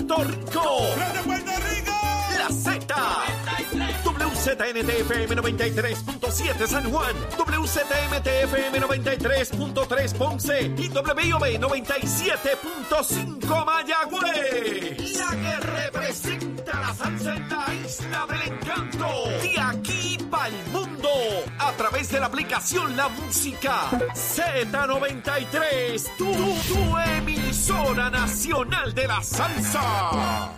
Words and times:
Puerto 0.00 0.24
Rico. 0.24 0.64
¡Grande 0.96 1.20
Puerto 1.20 1.52
Rico! 1.68 1.92
La 2.38 2.48
Z. 2.48 2.96
WZNTFM 4.04 5.36
93.7 5.36 6.66
San 6.66 6.90
Juan, 6.90 7.14
WZMTFM 7.38 8.80
93.3 8.80 10.14
Ponce 10.16 10.72
y 10.78 10.88
WIOB 10.88 11.60
97.5 11.60 13.66
Mayagüez. 13.66 15.18
La 15.18 15.30
que 15.30 15.56
representa 15.66 16.80
la 16.80 16.94
salsa 16.94 17.36
en 17.36 17.48
la 17.50 17.66
isla 17.84 18.26
del 18.26 18.42
encanto. 18.52 19.06
De 19.42 19.60
aquí 19.60 19.89
través 21.80 22.10
de 22.10 22.20
la 22.20 22.26
aplicación 22.26 22.94
La 22.94 23.08
Música 23.08 23.88
Z93. 23.90 26.14
Tu, 26.18 26.26
tu 26.26 26.98
emisora 26.98 28.10
nacional 28.10 28.94
de 28.94 29.06
la 29.06 29.22
salsa. 29.22 30.52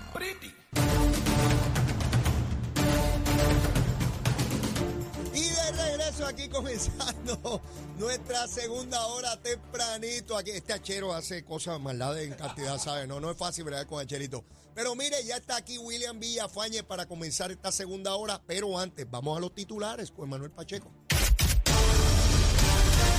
Y 5.33 5.45
de 5.45 5.71
regreso 5.71 6.27
aquí 6.27 6.49
comenzando 6.49 7.63
nuestra 8.01 8.49
segunda 8.49 9.07
hora 9.07 9.37
tempranito. 9.37 10.37
Aquí 10.37 10.51
este 10.51 10.73
achero 10.73 11.15
hace 11.15 11.45
cosas 11.45 11.81
maldades 11.81 12.27
en 12.27 12.35
cantidad, 12.35 12.79
¿sabes? 12.79 13.07
No, 13.07 13.21
no 13.21 13.31
es 13.31 13.37
fácil 13.37 13.63
bregar 13.63 13.87
con 13.87 14.01
acherito. 14.01 14.43
Pero 14.75 14.97
mire, 14.97 15.25
ya 15.25 15.37
está 15.37 15.57
aquí 15.57 15.79
William 15.79 16.19
Villafañe 16.19 16.83
para 16.83 17.07
comenzar 17.07 17.53
esta 17.53 17.71
segunda 17.71 18.17
hora. 18.17 18.43
Pero 18.45 18.77
antes, 18.77 19.09
vamos 19.09 19.37
a 19.37 19.41
los 19.41 19.55
titulares 19.55 20.11
con 20.11 20.29
Manuel 20.29 20.51
Pacheco. 20.51 20.91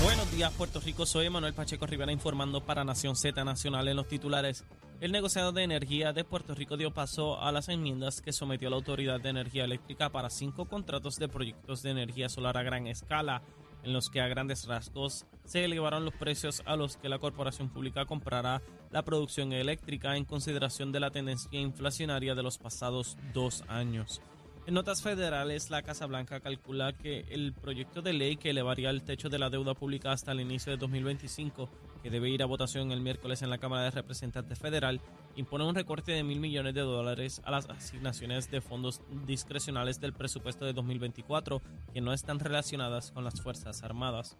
Buenos 0.04 0.30
días, 0.34 0.52
Puerto 0.52 0.82
Rico. 0.82 1.06
Soy 1.06 1.30
Manuel 1.30 1.54
Pacheco 1.54 1.86
Rivera 1.86 2.12
informando 2.12 2.60
para 2.66 2.84
Nación 2.84 3.16
Z 3.16 3.46
Nacional 3.46 3.88
en 3.88 3.96
los 3.96 4.10
titulares. 4.10 4.66
El 5.00 5.14
negociador 5.14 5.54
de 5.54 5.64
energía 5.64 6.12
de 6.12 6.26
Puerto 6.26 6.54
Rico 6.54 6.76
dio 6.76 6.94
paso 6.94 7.42
a 7.42 7.54
las 7.54 7.70
enmiendas 7.70 8.20
que 8.20 8.34
sometió 8.34 8.70
la 8.70 8.76
Autoridad 8.76 9.22
de 9.22 9.30
Energía 9.30 9.64
Eléctrica 9.64 10.10
para 10.10 10.30
cinco 10.30 10.66
contratos 10.66 11.16
de 11.16 11.30
proyectos 11.30 11.84
de 11.84 11.92
energía 11.92 12.28
solar 12.28 12.58
a 12.58 12.64
gran 12.64 12.86
escala, 12.88 13.44
en 13.82 13.94
los 13.94 14.10
que 14.10 14.20
a 14.20 14.28
grandes 14.28 14.66
rasgos 14.66 15.26
se 15.46 15.64
elevaron 15.64 16.04
los 16.04 16.14
precios 16.14 16.64
a 16.66 16.76
los 16.76 16.98
que 16.98 17.08
la 17.08 17.20
corporación 17.20 17.70
pública 17.70 18.06
comprará 18.06 18.62
la 18.92 19.04
producción 19.04 19.54
eléctrica 19.54 20.18
en 20.18 20.26
consideración 20.26 20.92
de 20.92 21.00
la 21.00 21.12
tendencia 21.12 21.50
inflacionaria 21.58 22.36
de 22.36 22.44
los 22.44 22.58
pasados 22.58 23.18
dos 23.34 23.64
años. 23.70 24.22
En 24.66 24.76
notas 24.76 25.02
federales, 25.02 25.70
la 25.70 25.82
Casa 25.82 26.06
Blanca 26.06 26.40
calcula 26.40 26.94
que 26.94 27.26
el 27.30 27.52
proyecto 27.52 28.02
de 28.02 28.14
ley 28.14 28.38
que 28.38 28.52
elevaría 28.52 28.92
el 28.92 29.04
techo 29.04 29.28
de 29.28 29.38
la 29.38 29.50
deuda 29.50 29.74
pública 29.74 30.14
hasta 30.14 30.32
el 30.32 30.40
inicio 30.40 30.72
de 30.72 30.78
2025, 30.78 31.70
que 32.02 32.10
debe 32.10 32.30
ir 32.30 32.42
a 32.42 32.46
votación 32.46 32.94
el 32.94 33.02
miércoles 33.02 33.42
en 33.42 33.50
la 33.50 33.58
Cámara 33.58 33.84
de 33.84 33.92
Representantes 33.92 34.58
Federal, 34.58 35.02
impone 35.36 35.66
un 35.66 35.76
recorte 35.76 36.14
de 36.14 36.24
mil 36.24 36.40
millones 36.40 36.74
de 36.76 36.80
dólares 36.80 37.42
a 37.44 37.52
las 37.52 37.70
asignaciones 37.70 38.50
de 38.52 38.62
fondos 38.62 39.02
discrecionales 39.26 40.00
del 40.00 40.14
presupuesto 40.14 40.64
de 40.64 40.72
2024 40.72 41.62
que 41.94 42.00
no 42.00 42.14
están 42.14 42.40
relacionadas 42.40 43.12
con 43.12 43.26
las 43.26 43.42
Fuerzas 43.42 43.84
Armadas. 43.84 44.38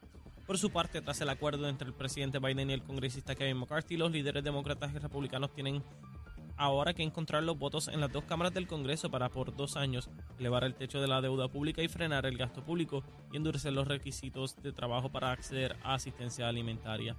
Por 0.48 0.58
su 0.58 0.72
parte, 0.72 1.02
tras 1.02 1.20
el 1.22 1.30
acuerdo 1.30 1.68
entre 1.68 1.88
el 1.88 1.94
presidente 1.94 2.40
Biden 2.40 2.70
y 2.70 2.74
el 2.74 2.84
congresista 2.84 3.36
Kevin 3.36 3.58
McCarthy, 3.58 3.96
los 3.96 4.12
líderes 4.12 4.44
demócratas 4.44 4.94
y 4.94 5.00
republicanos 5.00 5.54
tienen 5.54 5.84
ahora 6.64 6.94
que 6.94 7.04
encontrar 7.04 7.44
los 7.44 7.60
votos 7.60 7.90
en 7.90 8.00
las 8.00 8.12
dos 8.12 8.24
cámaras 8.24 8.54
del 8.54 8.68
Congreso 8.68 9.12
para 9.12 9.30
por 9.30 9.56
dos 9.56 9.76
años 9.76 10.10
elevar 10.40 10.64
el 10.64 10.76
techo 10.76 11.02
de 11.02 11.08
la 11.08 11.22
deuda 11.22 11.50
pública 11.50 11.84
y 11.84 11.90
frenar 11.90 12.26
el 12.26 12.38
gasto 12.38 12.64
público 12.64 13.04
y 13.32 13.38
endurecer 13.38 13.74
los 13.74 13.88
requisitos 13.88 14.56
de 14.62 14.72
trabajo 14.72 15.10
para 15.10 15.32
acceder 15.32 15.76
a 15.84 15.96
asistencia 15.96 16.48
alimentaria. 16.48 17.18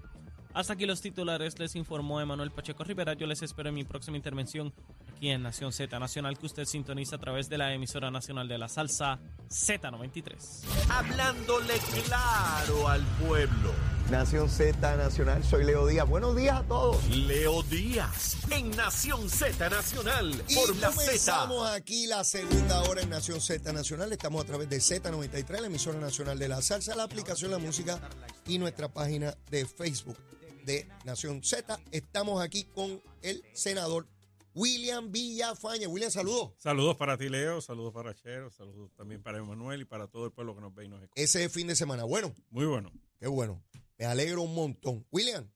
Hasta 0.54 0.72
aquí 0.72 0.86
los 0.86 1.02
titulares, 1.02 1.58
les 1.58 1.74
informó 1.74 2.20
Emanuel 2.20 2.52
Pacheco 2.52 2.84
Rivera. 2.84 3.14
Yo 3.14 3.26
les 3.26 3.42
espero 3.42 3.68
en 3.68 3.74
mi 3.74 3.84
próxima 3.84 4.16
intervención 4.16 4.72
aquí 5.12 5.28
en 5.28 5.42
Nación 5.42 5.72
Z 5.72 5.98
Nacional, 5.98 6.38
que 6.38 6.46
usted 6.46 6.64
sintoniza 6.64 7.16
a 7.16 7.18
través 7.18 7.48
de 7.48 7.58
la 7.58 7.74
emisora 7.74 8.10
nacional 8.10 8.48
de 8.48 8.58
la 8.58 8.68
salsa 8.68 9.18
Z93. 9.48 10.88
Hablándole 10.88 11.74
claro 12.06 12.88
al 12.88 13.02
pueblo. 13.26 13.93
Nación 14.10 14.48
Z 14.48 14.96
Nacional, 14.96 15.42
soy 15.42 15.64
Leo 15.64 15.86
Díaz. 15.86 16.06
Buenos 16.08 16.36
días 16.36 16.60
a 16.60 16.62
todos. 16.64 17.08
Leo 17.08 17.62
Díaz 17.64 18.36
en 18.50 18.70
Nación 18.70 19.28
Z 19.30 19.68
Nacional 19.70 20.44
Y 20.48 20.54
por 20.56 20.76
la 20.76 20.90
Z. 20.92 21.04
comenzamos 21.04 21.68
aquí 21.70 22.06
la 22.06 22.22
segunda 22.22 22.82
hora 22.82 23.00
en 23.02 23.08
Nación 23.10 23.40
Z 23.40 23.72
Nacional. 23.72 24.12
Estamos 24.12 24.44
a 24.44 24.46
través 24.46 24.68
de 24.68 24.76
Z93, 24.76 25.60
la 25.60 25.66
emisora 25.66 25.98
nacional 25.98 26.38
de 26.38 26.48
la 26.48 26.60
salsa, 26.62 26.94
la 26.94 27.04
aplicación 27.04 27.50
La 27.50 27.58
Música 27.58 27.98
y 28.46 28.58
nuestra 28.58 28.88
página 28.92 29.34
de 29.50 29.64
Facebook 29.66 30.18
de 30.64 30.86
Nación 31.04 31.42
Z. 31.42 31.80
Estamos 31.90 32.42
aquí 32.42 32.64
con 32.64 33.02
el 33.22 33.42
senador 33.54 34.06
William 34.54 35.10
Villafañe. 35.10 35.86
William, 35.86 36.10
saludos. 36.10 36.52
Saludos 36.58 36.96
para 36.96 37.16
ti, 37.16 37.28
Leo. 37.30 37.60
Saludos 37.62 37.92
para 37.92 38.14
Chero. 38.14 38.50
Saludos 38.50 38.92
también 38.96 39.22
para 39.22 39.38
Emanuel 39.38 39.80
y 39.80 39.84
para 39.86 40.06
todo 40.06 40.26
el 40.26 40.30
pueblo 40.32 40.54
que 40.54 40.60
nos 40.60 40.74
ve 40.74 40.84
y 40.84 40.88
nos 40.88 41.02
escucha. 41.02 41.20
Ese 41.20 41.48
fin 41.48 41.66
de 41.66 41.74
semana. 41.74 42.04
Bueno, 42.04 42.32
Muy 42.50 42.66
bueno. 42.66 42.92
qué 43.18 43.26
bueno. 43.26 43.60
Me 43.98 44.06
alegro 44.06 44.42
un 44.42 44.54
montón. 44.54 45.06
William, 45.10 45.50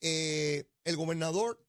eh, 0.00 0.68
el 0.84 0.96
gobernador 0.96 1.64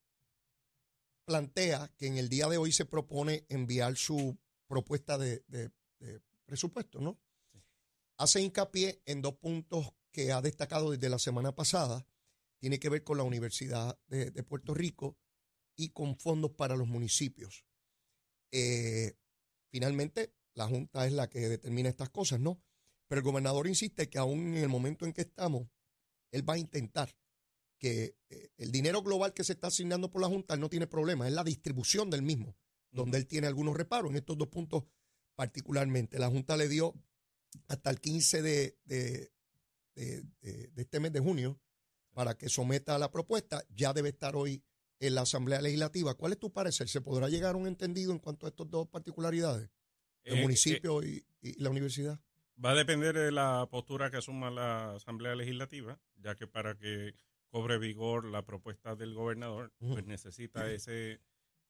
plantea 1.24 1.92
que 1.96 2.06
en 2.06 2.18
el 2.18 2.28
día 2.28 2.48
de 2.48 2.58
hoy 2.58 2.72
se 2.72 2.84
propone 2.84 3.46
enviar 3.48 3.96
su 3.96 4.38
propuesta 4.66 5.16
de, 5.18 5.44
de- 5.48 5.70
de 6.00 6.20
presupuesto, 6.44 7.00
¿no? 7.00 7.18
Hace 8.18 8.40
hincapié 8.42 9.02
en 9.06 9.22
dos 9.22 9.34
puntos 9.36 9.88
que 10.12 10.30
ha 10.32 10.40
destacado 10.42 10.90
desde 10.90 11.08
la 11.08 11.18
semana 11.18 11.54
pasada. 11.54 12.06
Tiene 12.60 12.78
que 12.78 12.88
ver 12.88 13.02
con 13.02 13.16
la 13.16 13.24
Universidad 13.24 13.98
de, 14.06 14.30
de 14.30 14.42
Puerto 14.42 14.72
Rico 14.74 15.18
y 15.76 15.90
con 15.90 16.16
fondos 16.16 16.52
para 16.52 16.76
los 16.76 16.86
municipios. 16.86 17.64
Eh, 18.52 19.14
finalmente, 19.70 20.34
la 20.54 20.68
Junta 20.68 21.06
es 21.06 21.12
la 21.12 21.28
que 21.28 21.40
determina 21.48 21.88
estas 21.88 22.10
cosas, 22.10 22.40
¿no? 22.40 22.62
Pero 23.08 23.18
el 23.20 23.24
gobernador 23.24 23.66
insiste 23.66 24.08
que 24.08 24.18
aún 24.18 24.54
en 24.56 24.62
el 24.62 24.68
momento 24.68 25.04
en 25.04 25.12
que 25.12 25.22
estamos, 25.22 25.68
él 26.34 26.48
va 26.48 26.54
a 26.54 26.58
intentar 26.58 27.14
que 27.78 28.16
eh, 28.30 28.50
el 28.56 28.70
dinero 28.72 29.02
global 29.02 29.32
que 29.34 29.44
se 29.44 29.52
está 29.54 29.68
asignando 29.68 30.10
por 30.10 30.20
la 30.22 30.28
Junta 30.28 30.56
no 30.56 30.68
tiene 30.68 30.86
problema, 30.86 31.26
es 31.28 31.32
la 31.34 31.44
distribución 31.44 32.10
del 32.10 32.22
mismo, 32.22 32.56
donde 32.90 33.18
él 33.18 33.26
tiene 33.26 33.46
algunos 33.46 33.76
reparos 33.76 34.10
en 34.10 34.16
estos 34.16 34.36
dos 34.38 34.48
puntos 34.48 34.84
particularmente. 35.34 36.18
La 36.18 36.28
Junta 36.28 36.56
le 36.56 36.68
dio 36.68 36.94
hasta 37.68 37.90
el 37.90 38.00
15 38.00 38.42
de, 38.42 38.78
de- 38.84 39.32
de- 39.94 40.22
de- 40.40 40.68
de 40.68 40.82
este 40.82 41.00
mes 41.00 41.12
de 41.12 41.20
junio 41.20 41.60
para 42.12 42.36
que 42.36 42.48
someta 42.48 42.98
la 42.98 43.10
propuesta. 43.10 43.64
Ya 43.74 43.92
debe 43.92 44.10
estar 44.10 44.36
hoy 44.36 44.62
en 45.00 45.14
la 45.14 45.22
Asamblea 45.22 45.60
Legislativa. 45.60 46.14
¿Cuál 46.14 46.32
es 46.32 46.38
tu 46.38 46.52
parecer? 46.52 46.88
¿Se 46.88 47.00
podrá 47.00 47.28
llegar 47.28 47.54
a 47.54 47.58
un 47.58 47.66
entendido 47.66 48.12
en 48.12 48.18
cuanto 48.20 48.46
a 48.46 48.48
estas 48.50 48.70
dos 48.70 48.88
particularidades? 48.88 49.68
El 50.22 50.38
Eh, 50.38 50.42
municipio 50.42 51.02
y, 51.02 51.24
y 51.42 51.60
la 51.62 51.70
universidad. 51.70 52.18
Va 52.62 52.70
a 52.70 52.74
depender 52.74 53.14
de 53.14 53.32
la 53.32 53.66
postura 53.70 54.10
que 54.10 54.18
asuma 54.18 54.50
la 54.50 54.94
Asamblea 54.94 55.34
Legislativa, 55.34 55.98
ya 56.16 56.34
que 56.34 56.46
para 56.46 56.76
que 56.76 57.14
cobre 57.48 57.78
vigor 57.78 58.24
la 58.24 58.42
propuesta 58.42 58.96
del 58.96 59.14
gobernador, 59.14 59.72
pues 59.78 60.04
necesita 60.06 60.70
ese, 60.70 61.20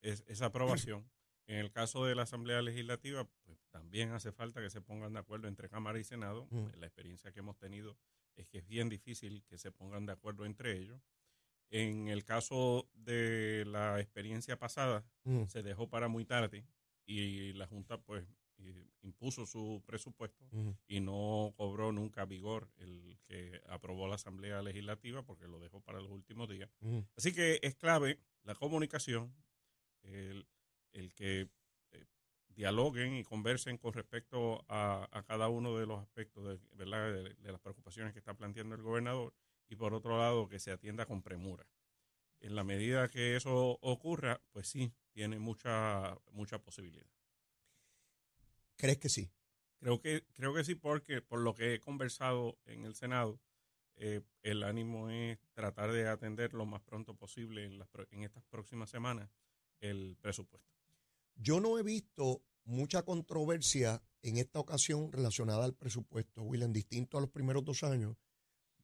es- 0.01 0.23
esa 0.27 0.47
aprobación. 0.47 1.09
En 1.47 1.57
el 1.57 1.71
caso 1.71 2.05
de 2.05 2.15
la 2.15 2.23
Asamblea 2.23 2.61
Legislativa, 2.63 3.27
pues 3.43 3.59
también 3.69 4.11
hace 4.11 4.31
falta 4.31 4.61
que 4.61 4.71
se 4.71 4.81
pongan 4.81 5.13
de 5.13 5.19
acuerdo 5.19 5.47
entre 5.47 5.69
Cámara 5.69 5.99
y 5.99 6.03
Senado. 6.03 6.47
Ujú. 6.49 6.71
La 6.79 6.87
experiencia 6.87 7.31
que 7.31 7.39
hemos 7.39 7.57
tenido 7.57 7.97
es 8.35 8.47
que 8.47 8.57
es 8.59 8.67
bien 8.67 8.89
difícil 8.89 9.43
que 9.45 9.57
se 9.59 9.71
pongan 9.71 10.05
de 10.07 10.13
acuerdo 10.13 10.45
entre 10.45 10.75
ellos. 10.77 11.01
En 11.69 12.07
el 12.07 12.23
caso 12.25 12.89
de 12.93 13.63
la 13.67 13.99
experiencia 13.99 14.57
pasada, 14.57 15.05
Mm, 15.23 15.45
se 15.47 15.61
dejó 15.63 15.87
para 15.89 16.07
muy 16.07 16.25
tarde 16.25 16.65
y 17.05 17.53
la 17.53 17.67
Junta 17.67 17.97
pues 17.99 18.25
eh, 18.57 18.87
impuso 19.01 19.45
su 19.45 19.83
presupuesto 19.85 20.45
y 20.87 20.99
no 20.99 21.53
cobró 21.55 21.91
nunca 21.91 22.25
vigor 22.25 22.69
el 22.77 23.19
que 23.27 23.61
aprobó 23.67 24.07
la 24.07 24.15
Asamblea 24.15 24.61
Legislativa 24.61 25.23
porque 25.23 25.47
lo 25.47 25.59
dejó 25.59 25.81
para 25.81 25.99
los 26.01 26.11
últimos 26.11 26.49
días. 26.49 26.69
Así 27.15 27.33
que 27.33 27.59
es 27.61 27.75
clave 27.75 28.19
la 28.43 28.55
comunicación, 28.55 29.35
el, 30.03 30.47
el 30.93 31.13
que 31.13 31.49
eh, 31.91 32.05
dialoguen 32.49 33.15
y 33.15 33.23
conversen 33.23 33.77
con 33.77 33.93
respecto 33.93 34.63
a, 34.69 35.07
a 35.11 35.23
cada 35.23 35.49
uno 35.49 35.77
de 35.77 35.85
los 35.85 35.99
aspectos 35.99 36.47
de, 36.47 36.59
¿verdad? 36.75 37.11
de, 37.13 37.33
de 37.33 37.51
las 37.51 37.59
preocupaciones 37.61 38.13
que 38.13 38.19
está 38.19 38.35
planteando 38.35 38.75
el 38.75 38.81
gobernador 38.81 39.33
y 39.67 39.75
por 39.75 39.93
otro 39.93 40.17
lado 40.17 40.47
que 40.47 40.59
se 40.59 40.71
atienda 40.71 41.05
con 41.05 41.21
premura. 41.21 41.67
En 42.39 42.55
la 42.55 42.63
medida 42.63 43.09
que 43.09 43.35
eso 43.35 43.79
ocurra, 43.81 44.39
pues 44.51 44.67
sí, 44.67 44.93
tiene 45.11 45.39
mucha, 45.39 46.15
mucha 46.31 46.59
posibilidad. 46.59 47.07
¿Crees 48.77 48.97
que 48.97 49.09
sí? 49.09 49.31
Creo 49.79 49.99
que, 50.01 50.25
creo 50.33 50.53
que 50.53 50.63
sí, 50.63 50.75
porque 50.75 51.21
por 51.21 51.39
lo 51.39 51.53
que 51.53 51.75
he 51.75 51.79
conversado 51.79 52.57
en 52.65 52.85
el 52.85 52.95
Senado, 52.95 53.39
eh, 53.97 54.21
el 54.43 54.63
ánimo 54.63 55.09
es 55.09 55.39
tratar 55.53 55.91
de 55.91 56.07
atender 56.07 56.53
lo 56.53 56.65
más 56.65 56.81
pronto 56.81 57.15
posible 57.15 57.65
en, 57.65 57.77
las, 57.79 57.87
en 58.11 58.23
estas 58.23 58.43
próximas 58.45 58.89
semanas 58.89 59.29
el 59.79 60.17
presupuesto. 60.19 60.73
Yo 61.35 61.59
no 61.59 61.77
he 61.77 61.83
visto 61.83 62.43
mucha 62.63 63.03
controversia 63.03 64.01
en 64.21 64.37
esta 64.37 64.59
ocasión 64.59 65.11
relacionada 65.11 65.65
al 65.65 65.75
presupuesto, 65.75 66.41
William, 66.41 66.73
distinto 66.73 67.17
a 67.17 67.21
los 67.21 67.29
primeros 67.29 67.63
dos 67.63 67.83
años, 67.83 68.17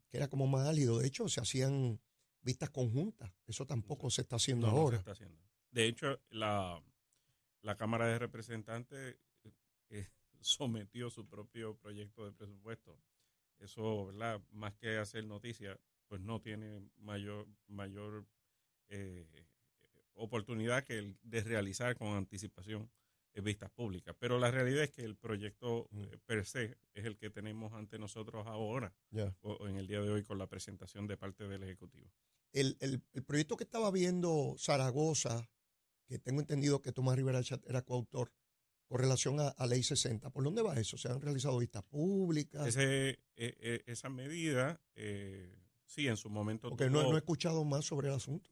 que 0.09 0.17
era 0.17 0.27
como 0.29 0.45
más 0.47 0.67
álido. 0.67 0.99
De 0.99 1.07
hecho, 1.07 1.27
se 1.29 1.41
hacían 1.41 1.99
vistas 2.41 2.69
conjuntas. 2.69 3.31
Eso 3.47 3.65
tampoco 3.65 4.09
se 4.09 4.21
está 4.21 4.35
haciendo 4.35 4.67
No, 4.67 4.73
no 4.73 4.77
se 4.77 4.81
ahora. 4.83 4.97
está 4.97 5.11
haciendo. 5.11 5.41
De 5.71 5.87
hecho, 5.87 6.21
la, 6.29 6.81
la 7.61 7.75
Cámara 7.77 8.05
de 8.07 8.19
Representantes 8.19 9.17
eh, 9.91 10.07
sometió 10.41 11.09
su 11.09 11.27
propio 11.27 11.75
proyecto 11.77 12.25
de 12.25 12.31
presupuesto. 12.31 12.97
Eso, 13.59 14.07
¿verdad? 14.07 14.41
Más 14.51 14.73
que 14.73 14.97
hacer 14.97 15.23
noticia, 15.25 15.79
pues 16.07 16.19
no 16.21 16.41
tiene 16.41 16.81
mayor, 16.97 17.47
mayor 17.67 18.25
eh, 18.89 19.27
oportunidad 20.15 20.83
que 20.83 20.97
el 20.97 21.17
de 21.21 21.41
realizar 21.41 21.95
con 21.95 22.09
anticipación 22.15 22.89
vistas 23.43 23.71
públicas. 23.71 24.13
Pero 24.19 24.38
la 24.39 24.51
realidad 24.51 24.83
es 24.83 24.91
que 24.91 25.03
el 25.05 25.15
proyecto 25.15 25.88
Mm. 25.91 26.01
eh, 26.03 26.17
per 26.25 26.45
se 26.45 26.77
es 26.94 27.05
el 27.05 27.15
que 27.17 27.29
tenemos 27.29 27.71
ante 27.71 27.97
nosotros 27.97 28.45
ahora, 28.45 28.94
Ya. 29.09 29.33
o, 29.41 29.53
o 29.53 29.67
en 29.69 29.77
el 29.77 29.87
día 29.87 30.01
de 30.01 30.09
hoy, 30.09 30.23
con 30.23 30.37
la 30.37 30.47
presentación 30.47 31.07
de 31.07 31.15
parte 31.15 31.47
del 31.47 31.63
Ejecutivo. 31.63 32.11
El, 32.51 32.75
el- 32.81 33.01
el 33.13 33.23
proyecto 33.23 33.55
que 33.55 33.63
estaba 33.63 33.89
viendo 33.89 34.55
Zaragoza, 34.57 35.49
que 36.07 36.19
tengo 36.19 36.41
entendido 36.41 36.81
que 36.81 36.91
Tomás 36.91 37.15
Rivera 37.15 37.41
Chat 37.41 37.65
era 37.69 37.81
coautor, 37.83 38.33
con 38.91 38.99
relación 38.99 39.39
a, 39.39 39.47
a 39.47 39.67
Ley 39.67 39.83
60, 39.83 40.31
¿por 40.31 40.43
dónde 40.43 40.61
va 40.61 40.77
eso? 40.77 40.97
¿Se 40.97 41.07
han 41.07 41.21
realizado 41.21 41.57
vistas 41.57 41.81
públicas? 41.83 42.67
Ese, 42.67 43.11
eh, 43.11 43.17
eh, 43.38 43.83
esa 43.85 44.09
medida, 44.09 44.81
eh, 44.95 45.57
sí, 45.85 46.09
en 46.09 46.17
su 46.17 46.29
momento 46.29 46.67
Porque 46.67 46.89
no, 46.89 46.99
tuvo- 46.99 47.11
no 47.11 47.15
he 47.15 47.19
escuchado 47.19 47.63
más 47.63 47.85
sobre 47.85 48.09
el 48.09 48.15
asunto. 48.15 48.49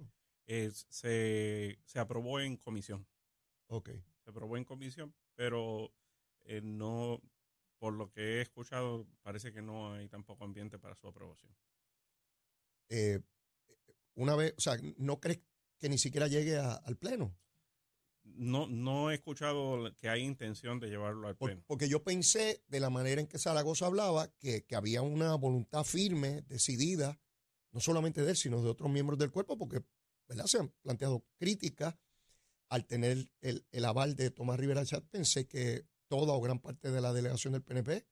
se, 0.48 1.78
se 1.84 2.00
aprobó 2.00 2.40
en 2.40 2.56
comisión. 2.56 3.06
Ok. 3.68 3.90
Se 4.24 4.30
aprobó 4.30 4.56
en 4.56 4.64
comisión, 4.64 5.14
pero 5.36 5.94
eh, 6.46 6.62
no, 6.64 7.22
por 7.78 7.94
lo 7.94 8.10
que 8.10 8.38
he 8.38 8.42
escuchado, 8.42 9.10
parece 9.22 9.52
que 9.52 9.62
no 9.62 9.94
hay 9.94 10.08
tampoco 10.08 10.46
ambiente 10.46 10.80
para 10.80 10.96
su 10.96 11.06
aprobación. 11.06 11.54
Eh, 12.88 13.20
una 14.16 14.38
vez, 14.38 14.54
o 14.58 14.62
sea, 14.62 14.78
¿no 14.96 15.20
crees 15.20 15.42
que 15.78 15.90
ni 15.90 15.98
siquiera 15.98 16.28
llegue 16.28 16.56
a- 16.58 16.76
al 16.76 16.96
Pleno? 16.96 17.36
No, 18.36 18.68
no 18.68 19.12
he 19.12 19.16
escuchado 19.16 19.94
que 19.98 20.10
hay 20.10 20.24
intención 20.24 20.80
de 20.80 20.88
llevarlo 20.90 21.28
al 21.28 21.36
Por- 21.36 21.50
pleno. 21.50 21.64
porque 21.68 21.90
yo 21.90 22.04
pensé, 22.04 22.64
de 22.68 22.80
la 22.80 22.90
manera 22.90 23.20
en 23.22 23.28
que 23.28 23.38
Zaragoza 23.38 23.86
hablaba, 23.86 24.28
que, 24.40 24.64
que 24.66 24.76
había 24.76 25.02
una 25.02 25.36
voluntad 25.36 25.84
firme, 25.84 26.42
decidida, 26.44 27.20
no 27.72 27.80
solamente 27.80 28.22
de 28.24 28.32
él, 28.32 28.38
sino 28.38 28.62
de 28.62 28.70
otros 28.70 28.90
miembros 28.90 29.20
del 29.20 29.32
cuerpo, 29.32 29.58
porque 29.58 29.84
¿verdad? 30.28 30.46
se 30.46 30.60
han 30.60 30.70
planteado 30.82 31.24
críticas 31.38 31.96
al 32.70 32.86
tener 32.86 33.32
el, 33.42 33.66
el 33.72 33.86
aval 33.86 34.16
de 34.16 34.32
Tomás 34.32 34.60
Rivera 34.60 34.86
Chat. 34.86 35.04
Pensé 35.10 35.48
que 35.48 35.86
toda 36.08 36.34
o 36.34 36.42
gran 36.42 36.60
parte 36.60 36.92
de 36.92 37.02
la 37.02 37.14
delegación 37.14 37.54
del 37.54 37.64
PNP 37.64 38.06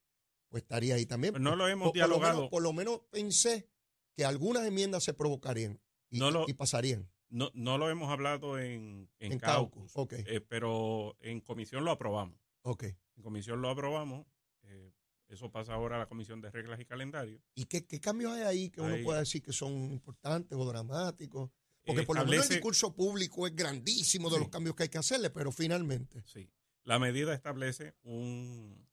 pues 0.49 0.63
estaría 0.63 0.95
ahí 0.95 1.05
también. 1.05 1.33
Pues 1.33 1.43
no 1.43 1.55
lo 1.55 1.67
hemos 1.67 1.87
Por- 1.89 1.91
por 1.93 1.97
lo 1.99 2.07
dialogado. 2.07 2.35
menos- 2.37 2.49
Por 2.49 2.61
lo, 2.63 2.73
menos, 2.73 3.01
pensé 3.11 3.69
que 4.15 4.23
algunas 4.25 4.65
enmiendas 4.65 5.03
se 5.03 5.13
provocarían 5.13 5.79
y, 6.09 6.19
No 6.19 6.31
lo- 6.31 6.45
y 6.47 6.53
pasarían 6.53 7.09
No, 7.29 7.51
no 7.53 7.77
lo 7.77 7.89
hemos 7.89 8.09
hablado 8.09 8.57
en, 8.59 9.09
en, 9.19 9.33
en 9.33 9.39
caucus, 9.39 9.91
caucus. 9.93 9.97
Ok, 9.97 10.13
eh, 10.27 10.41
pero 10.41 11.15
en 11.19 11.41
comisión 11.41 11.83
lo 11.85 11.91
aprobamos. 11.91 12.39
ok. 12.61 12.83
En 13.15 13.23
comisión 13.23 13.61
lo 13.61 13.69
aprobamos. 13.69 14.25
eh, 14.63 14.91
eso 15.27 15.51
pasa 15.51 15.73
ahora 15.73 15.97
a 15.97 15.99
la 15.99 16.05
comisión 16.07 16.39
de 16.39 16.49
reglas 16.51 16.79
y 16.79 16.85
calendario. 16.85 17.41
¿Y 17.53 17.65
qué, 17.65 17.85
qué 17.85 17.99
cambios 17.99 18.31
hay 18.31 18.43
ahí 18.43 18.69
que 18.69 18.79
uno 18.79 18.95
pueda 19.03 19.19
decir 19.19 19.41
que 19.41 19.51
son 19.51 19.73
importantes 19.91 20.57
o 20.57 20.63
dramáticos? 20.65 21.49
Porque 21.85 22.01
Eh, 22.03 22.05
por 22.05 22.17
lo 22.17 22.25
menos 22.25 22.45
el 22.49 22.55
discurso 22.55 22.95
público 22.95 23.45
es 23.45 23.53
grandísimo 23.55 24.29
de 24.29 24.35
Sí. 24.35 24.41
los 24.41 24.49
cambios 24.49 24.75
que 24.75 24.83
hay 24.83 24.89
que 24.89 24.97
hacerle, 24.99 25.29
pero 25.29 25.51
finalmente. 25.51 26.23
Sí. 26.25 26.49
La 26.83 26.97
medida 26.97 27.33
establece 27.33 27.93
un... 28.03 28.87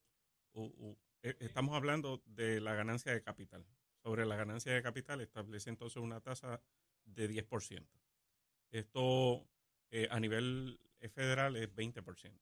u- 0.54 0.62
u- 0.90 0.98
eh, 1.22 1.36
estamos 1.38 1.74
hablando 1.76 2.20
de 2.26 2.60
la 2.60 2.74
ganancia 2.74 3.12
de 3.12 3.22
capital. 3.22 3.64
Sobre 4.02 4.26
la 4.26 4.34
ganancia 4.36 4.72
de 4.72 4.82
capital 4.82 5.20
establece 5.20 5.70
entonces 5.70 6.02
una 6.02 6.20
tasa 6.20 6.60
de 7.04 7.28
10%. 7.30 7.86
Esto 8.74 9.46
eh, 9.90 10.08
a 10.10 10.18
nivel 10.18 10.80
federal 11.12 11.56
es 11.56 11.72
20%. 11.74 12.40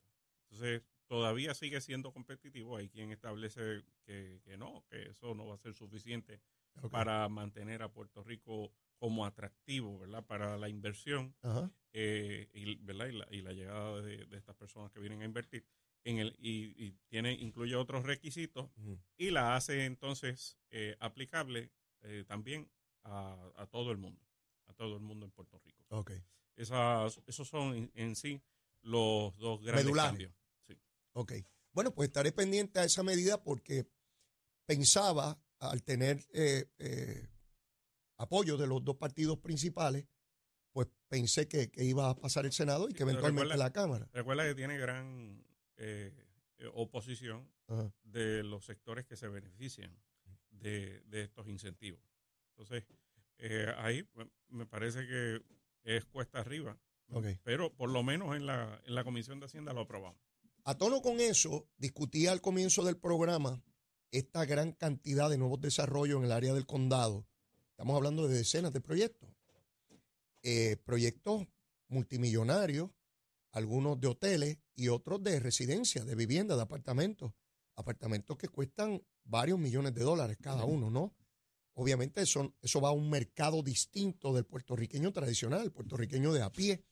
Entonces, 0.51 0.83
todavía 1.07 1.53
sigue 1.55 1.81
siendo 1.81 2.13
competitivo. 2.13 2.77
Hay 2.77 2.89
quien 2.89 3.11
establece 3.11 3.85
que, 4.05 4.41
que 4.45 4.57
no, 4.57 4.85
que 4.89 5.11
eso 5.11 5.35
no 5.35 5.47
va 5.47 5.55
a 5.55 5.59
ser 5.59 5.75
suficiente 5.75 6.41
para 6.91 7.29
mantener 7.29 7.83
a 7.83 7.93
Puerto 7.93 8.23
Rico 8.23 8.73
como 8.99 9.27
atractivo, 9.27 9.99
¿verdad? 9.99 10.25
Para 10.25 10.57
la 10.57 10.69
inversión 10.71 11.35
eh, 11.93 12.49
y, 12.55 12.77
¿verdad? 12.77 13.09
Y, 13.09 13.13
la, 13.13 13.27
y 13.31 13.43
la 13.43 13.53
llegada 13.53 14.01
de, 14.01 14.25
de 14.25 14.37
estas 14.39 14.57
personas 14.57 14.91
que 14.91 15.01
vienen 15.01 15.21
a 15.21 15.25
invertir 15.27 15.67
en 16.05 16.19
el 16.19 16.35
y, 16.39 16.75
y 16.83 16.93
tiene 17.09 17.33
incluye 17.33 17.77
otros 17.77 18.05
requisitos 18.05 18.71
y 19.19 19.31
la 19.31 19.55
hace 19.55 19.85
entonces 19.85 20.59
eh, 20.71 20.97
aplicable 20.99 21.71
eh, 22.01 22.25
también 22.27 22.71
a, 23.05 23.37
a 23.57 23.67
todo 23.67 23.93
el 23.93 23.99
mundo, 23.99 24.25
a 24.67 24.73
todo 24.73 24.97
el 24.97 25.03
mundo 25.03 25.27
en 25.27 25.33
Puerto 25.33 25.59
Rico. 25.59 25.82
Ok. 25.93 26.11
Esas, 26.57 27.21
esos 27.27 27.49
son 27.49 27.75
en, 27.75 27.91
en 27.95 28.17
sí 28.17 28.41
los 28.83 29.37
dos 29.39 29.61
grandes 29.63 29.85
Medulares. 29.85 30.11
cambios. 30.11 30.33
Sí. 30.67 30.79
Ok. 31.13 31.33
Bueno, 31.73 31.93
pues 31.95 32.09
estaré 32.09 32.33
pendiente 32.33 32.81
a 32.81 32.85
esa 32.85 33.03
medida 33.03 33.43
porque 33.43 33.87
pensaba, 34.67 35.39
al 35.59 35.83
tener 35.83 36.27
eh, 36.33 36.67
eh, 36.79 37.29
apoyo 38.17 38.57
de 38.57 38.67
los 38.67 38.85
dos 38.85 38.97
partidos 38.97 39.39
principales, 39.39 40.07
pues 40.73 40.89
pensé 41.09 41.49
que, 41.49 41.71
que 41.71 41.85
iba 41.85 42.09
a 42.09 42.17
pasar 42.17 42.47
el 42.47 42.53
Senado 42.53 42.89
y 42.89 42.95
que 42.95 43.03
eventualmente 43.03 43.45
recuerda- 43.53 43.65
la 43.65 43.73
Cámara. 43.73 44.09
Recuerda 44.13 44.45
que 44.45 44.55
tiene 44.55 44.79
gran 44.79 45.45
eh, 45.77 46.13
oposición 46.75 47.51
Ajá. 47.69 47.93
de 48.03 48.43
los 48.43 48.65
sectores 48.65 49.05
que 49.07 49.17
se 49.17 49.29
benefician 49.29 49.95
de, 50.51 51.01
de 51.03 51.23
estos 51.23 51.49
incentivos. 51.49 52.01
Entonces, 52.51 52.85
eh, 53.39 53.73
ahí 53.79 54.09
me 54.49 54.67
parece 54.67 55.07
que 55.07 55.43
es 55.85 56.05
cuesta 56.05 56.41
arriba, 56.41 56.79
pero 57.43 57.73
por 57.75 57.91
lo 57.91 58.03
menos 58.03 58.37
en 58.37 58.47
la, 58.47 58.81
en 58.87 58.95
la 58.95 59.05
Comisión 59.05 59.41
de 59.41 59.47
Hacienda 59.47 59.73
lo 59.73 59.83
aprobamos. 59.83 60.21
A 60.65 60.77
tono 60.77 61.03
con 61.03 61.21
eso, 61.21 61.69
discutía 61.77 62.33
al 62.33 62.41
comienzo 62.41 62.85
del 62.85 62.97
programa 62.97 63.63
esta 64.13 64.45
gran 64.45 64.73
cantidad 64.73 65.29
de 65.29 65.39
nuevos 65.39 65.61
desarrollos 65.61 66.19
en 66.19 66.25
el 66.25 66.33
área 66.33 66.55
del 66.55 66.67
condado. 66.67 67.27
Estamos 67.71 67.97
hablando 67.97 68.29
de 68.29 68.37
decenas 68.37 68.73
de 68.73 68.81
proyectos. 68.81 69.29
Eh, 70.43 70.77
proyectos 70.85 71.47
multimillonarios, 71.89 72.91
algunos 73.53 74.01
de 74.01 74.09
hoteles 74.09 74.59
y 74.75 74.89
otros 74.89 75.23
de 75.23 75.41
residencia, 75.41 76.05
de 76.05 76.15
vivienda, 76.15 76.57
de 76.57 76.63
apartamentos. 76.63 77.33
Apartamentos 77.75 78.37
que 78.37 78.49
cuestan 78.49 79.03
varios 79.25 79.59
millones 79.59 79.95
de 79.95 80.03
dólares 80.03 80.37
cada 80.41 80.65
uno, 80.65 80.91
¿no? 80.91 81.15
Obviamente 81.75 82.23
eso, 82.23 82.55
eso 82.61 82.81
va 82.81 82.91
a 82.91 82.93
un 82.93 83.09
mercado 83.09 83.63
distinto 83.63 84.33
del 84.35 84.45
puertorriqueño 84.45 85.13
tradicional, 85.13 85.63
el 85.63 85.73
puertorriqueño 85.73 86.33
de 86.33 86.43
a 86.43 86.53
pie 86.53 86.85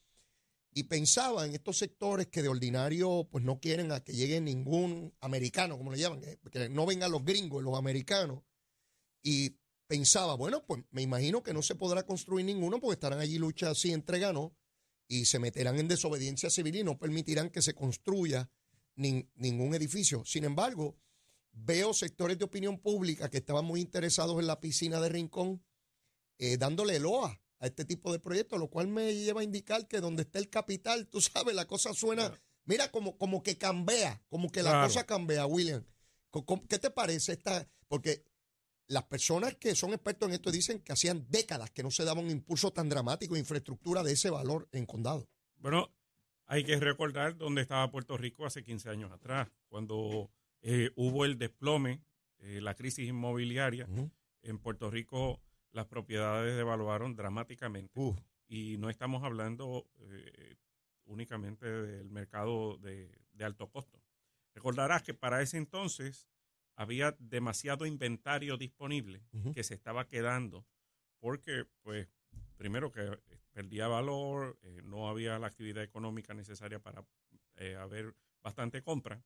y 0.73 0.85
pensaba 0.85 1.45
en 1.45 1.53
estos 1.55 1.79
sectores 1.79 2.29
que 2.29 2.43
de 2.43 2.49
ordinario 2.49 3.29
pues 3.31 3.45
no 3.45 3.59
quieren 3.59 3.91
a 3.93 4.05
que 4.05 4.13
llegue 4.13 4.41
ningún 4.41 5.13
americano, 5.21 5.77
como 5.77 5.91
le 5.91 5.99
llaman, 5.99 6.21
que, 6.21 6.69
no 6.69 6.87
vengan 6.87 7.11
los 7.11 7.25
gringos, 7.25 7.63
los 7.63 7.77
americanos. 7.77 8.43
Y 9.23 9.57
pensaba, 9.87 10.35
bueno, 10.37 10.65
pues 10.65 10.85
me 10.93 11.03
imagino 11.03 11.43
que 11.43 11.53
no 11.53 11.63
se 11.63 11.75
podrá 11.75 12.05
construir 12.07 12.47
ninguno 12.47 12.79
porque 12.81 12.95
estarán 12.95 13.19
allí 13.19 13.39
luchas 13.39 13.71
así 13.71 13.93
entre 13.93 14.21
ganos 14.21 14.53
y 15.09 15.25
se 15.25 15.41
meterán 15.41 15.79
en 15.79 15.89
desobediencia 15.89 16.49
civil 16.51 16.77
y 16.77 16.85
no 16.85 16.99
permitirán 16.99 17.51
que 17.51 17.63
se 17.63 17.75
construya 17.75 18.49
nin- 18.97 19.29
ningún 19.35 19.75
edificio. 19.75 20.25
Sin 20.25 20.45
embargo, 20.45 20.97
veo 21.53 21.93
sectores 21.95 22.39
de 22.39 22.45
opinión 22.45 22.79
pública 22.79 23.29
que 23.31 23.39
estaban 23.39 23.65
muy 23.65 23.81
interesados 23.81 24.39
en 24.41 24.47
la 24.47 24.61
piscina 24.61 25.01
de 25.01 25.09
Rincón 25.09 25.63
eh, 26.39 26.57
dándole 26.57 26.99
loa 26.99 27.41
a 27.59 27.67
este 27.67 27.85
tipo 27.85 28.11
de 28.13 28.19
proyectos, 28.19 28.59
lo 28.59 28.69
cual 28.71 28.89
me 28.89 29.15
lleva 29.15 29.43
a 29.43 29.45
indicar 29.45 29.87
que 29.87 30.01
donde 30.01 30.23
está 30.23 30.39
el 30.39 30.49
capital, 30.49 31.07
tú 31.09 31.21
sabes, 31.21 31.55
la 31.55 31.67
cosa 31.67 31.93
suena, 31.93 32.29
Claro. 32.29 32.43
mira, 32.65 32.91
como, 32.91 33.19
como 33.19 33.43
que 33.43 33.59
cambia, 33.59 34.23
como 34.29 34.51
que 34.51 34.63
la 34.63 34.71
Claro. 34.71 34.87
cosa 34.87 35.05
cambia, 35.05 35.45
William. 35.47 35.85
¿Qué 36.69 36.79
te 36.79 36.91
parece 36.91 37.33
esta? 37.33 37.69
Porque 37.89 38.25
las 38.87 39.05
personas 39.05 39.57
que 39.57 39.75
son 39.75 39.91
expertos 39.93 40.29
en 40.29 40.35
esto 40.35 40.51
dicen 40.51 40.81
que 40.81 40.93
hacían 40.93 41.27
décadas 41.29 41.71
que 41.71 41.83
no 41.83 41.91
se 41.91 42.05
daba 42.05 42.21
un 42.21 42.31
impulso 42.31 42.73
tan 42.73 42.89
dramático 42.89 43.35
de 43.35 43.41
infraestructura 43.41 44.03
de 44.03 44.13
ese 44.13 44.31
valor 44.31 44.69
en 44.73 44.87
condado. 44.87 45.29
Bueno, 45.57 45.93
hay 46.47 46.65
que 46.65 46.77
recordar 46.81 47.37
dónde 47.37 47.63
estaba 47.63 47.91
Puerto 47.91 48.17
Rico 48.17 48.47
hace 48.47 48.65
15 48.65 48.89
años 48.89 49.13
atrás, 49.13 49.49
cuando 49.69 50.31
eh, 50.63 50.91
hubo 50.97 51.25
el 51.25 51.39
desplome, 51.39 52.03
eh, 52.39 52.61
la 52.61 52.75
crisis 52.75 53.09
inmobiliaria. 53.09 53.87
En 54.43 54.59
Puerto 54.59 54.91
Rico 54.91 55.41
las 55.73 55.87
propiedades 55.87 56.57
devaluaron 56.57 57.15
dramáticamente. 57.15 57.93
Y 58.49 58.77
no 58.79 58.91
estamos 58.91 59.23
hablando 59.23 59.87
eh, 59.99 60.57
únicamente 61.05 61.67
del 61.67 62.11
mercado 62.11 62.77
de, 62.79 63.11
de 63.33 63.45
alto 63.45 63.69
costo. 63.69 64.03
Recordarás 64.55 65.03
que 65.03 65.15
para 65.15 65.41
ese 65.43 65.57
entonces 65.57 66.29
había 66.75 67.15
demasiado 67.19 67.87
inventario 67.87 68.57
disponible 68.57 69.23
que 69.55 69.63
se 69.63 69.75
estaba 69.75 70.09
quedando 70.09 70.67
porque, 71.19 71.67
pues, 71.83 72.09
primero 72.57 72.91
que 72.91 73.19
perdía 73.53 73.87
valor, 73.87 74.59
eh, 74.63 74.81
no 74.85 75.09
había 75.09 75.39
la 75.39 75.49
actividad 75.49 75.83
económica 75.83 76.33
necesaria 76.35 76.79
para 76.79 77.05
eh, 77.57 77.77
haber 77.77 78.15
bastante 78.43 78.83
compra 78.83 79.23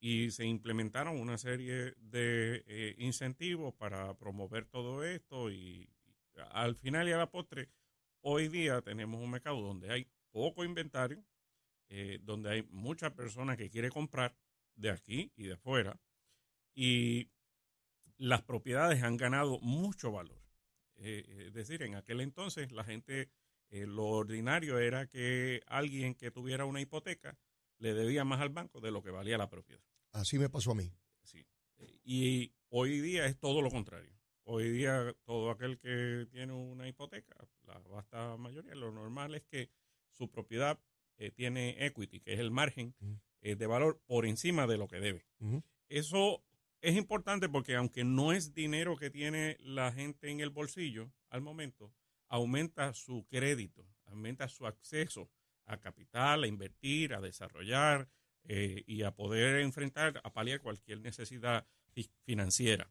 y 0.00 0.30
se 0.30 0.46
implementaron 0.46 1.20
una 1.20 1.36
serie 1.36 1.94
de 1.98 2.64
eh, 2.66 2.94
incentivos 2.98 3.74
para 3.74 4.14
promover 4.16 4.64
todo 4.64 5.04
esto 5.04 5.50
y, 5.50 5.88
al 6.52 6.74
final 6.74 7.06
y 7.08 7.12
a 7.12 7.18
la 7.18 7.30
postre, 7.30 7.68
hoy 8.22 8.48
día 8.48 8.80
tenemos 8.80 9.22
un 9.22 9.30
mercado 9.30 9.60
donde 9.60 9.92
hay 9.92 10.08
poco 10.30 10.64
inventario, 10.64 11.22
eh, 11.90 12.18
donde 12.22 12.50
hay 12.50 12.62
muchas 12.70 13.12
personas 13.12 13.58
que 13.58 13.68
quieren 13.68 13.90
comprar 13.90 14.34
de 14.74 14.90
aquí 14.90 15.32
y 15.36 15.44
de 15.44 15.58
fuera, 15.58 16.00
y 16.74 17.28
las 18.16 18.42
propiedades 18.42 19.02
han 19.02 19.18
ganado 19.18 19.58
mucho 19.60 20.12
valor. 20.12 20.40
Eh, 20.96 21.46
es 21.48 21.52
decir, 21.52 21.82
en 21.82 21.94
aquel 21.94 22.22
entonces 22.22 22.72
la 22.72 22.84
gente, 22.84 23.30
lo 23.70 24.06
ordinario 24.06 24.78
era 24.78 25.06
que 25.06 25.62
alguien 25.66 26.14
que 26.14 26.30
tuviera 26.30 26.64
una 26.64 26.80
hipoteca 26.80 27.38
le 27.78 27.94
debía 27.94 28.24
más 28.24 28.40
al 28.40 28.48
banco 28.48 28.80
de 28.80 28.90
lo 28.90 29.02
que 29.02 29.10
valía 29.10 29.38
la 29.38 29.48
propiedad. 29.48 29.89
Así 30.12 30.38
me 30.38 30.48
pasó 30.48 30.72
a 30.72 30.74
mí. 30.74 30.92
Sí. 31.22 31.46
Y 32.04 32.52
hoy 32.68 33.00
día 33.00 33.26
es 33.26 33.38
todo 33.38 33.62
lo 33.62 33.70
contrario. 33.70 34.12
Hoy 34.44 34.70
día 34.70 35.14
todo 35.24 35.50
aquel 35.50 35.78
que 35.78 36.26
tiene 36.32 36.52
una 36.52 36.88
hipoteca, 36.88 37.36
la 37.66 37.78
vasta 37.80 38.36
mayoría, 38.36 38.74
lo 38.74 38.90
normal 38.90 39.34
es 39.34 39.44
que 39.44 39.70
su 40.10 40.28
propiedad 40.28 40.80
eh, 41.18 41.30
tiene 41.30 41.86
equity, 41.86 42.20
que 42.20 42.32
es 42.32 42.40
el 42.40 42.50
margen 42.50 42.94
eh, 43.42 43.54
de 43.54 43.66
valor 43.66 44.00
por 44.06 44.26
encima 44.26 44.66
de 44.66 44.76
lo 44.76 44.88
que 44.88 44.98
debe. 44.98 45.24
Eso 45.88 46.42
es 46.80 46.96
importante 46.96 47.48
porque 47.48 47.76
aunque 47.76 48.04
no 48.04 48.32
es 48.32 48.54
dinero 48.54 48.96
que 48.96 49.10
tiene 49.10 49.56
la 49.60 49.92
gente 49.92 50.30
en 50.30 50.40
el 50.40 50.50
bolsillo 50.50 51.12
al 51.28 51.42
momento, 51.42 51.94
aumenta 52.28 52.92
su 52.94 53.26
crédito, 53.28 53.86
aumenta 54.06 54.48
su 54.48 54.66
acceso 54.66 55.30
a 55.66 55.78
capital, 55.78 56.42
a 56.42 56.46
invertir, 56.46 57.14
a 57.14 57.20
desarrollar 57.20 58.08
eh, 58.44 58.82
y 58.86 59.02
a 59.02 59.14
poder 59.14 59.60
enfrentar, 59.60 60.20
a 60.24 60.32
paliar 60.32 60.60
cualquier 60.60 61.00
necesidad 61.00 61.66
financiera. 62.24 62.90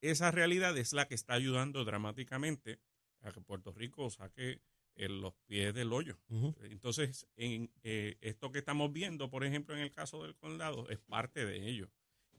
Esa 0.00 0.30
realidad 0.30 0.76
es 0.76 0.92
la 0.92 1.06
que 1.06 1.14
está 1.14 1.34
ayudando 1.34 1.84
dramáticamente 1.84 2.80
a 3.22 3.32
que 3.32 3.40
Puerto 3.40 3.72
Rico 3.72 4.10
saque 4.10 4.60
en 4.96 5.20
los 5.20 5.34
pies 5.46 5.74
del 5.74 5.92
hoyo. 5.92 6.18
Entonces, 6.62 7.26
en 7.36 7.70
eh, 7.82 8.16
esto 8.20 8.52
que 8.52 8.58
estamos 8.58 8.92
viendo, 8.92 9.30
por 9.30 9.44
ejemplo, 9.44 9.74
en 9.74 9.82
el 9.82 9.90
caso 9.90 10.22
del 10.22 10.36
condado, 10.36 10.88
es 10.88 10.98
parte 10.98 11.44
de 11.44 11.68
ello, 11.68 11.90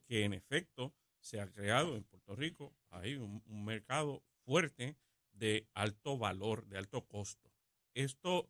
que 0.05 0.23
en 0.23 0.33
efecto 0.33 0.93
se 1.19 1.41
ha 1.41 1.51
creado 1.51 1.95
en 1.95 2.03
Puerto 2.03 2.35
Rico, 2.35 2.73
hay 2.91 3.15
un, 3.15 3.41
mercado 3.65 4.23
fuerte 4.45 4.95
de 5.33 5.67
alto 5.73 6.17
valor, 6.17 6.67
de 6.67 6.77
alto 6.77 7.05
costo. 7.07 7.51
Esto 7.93 8.49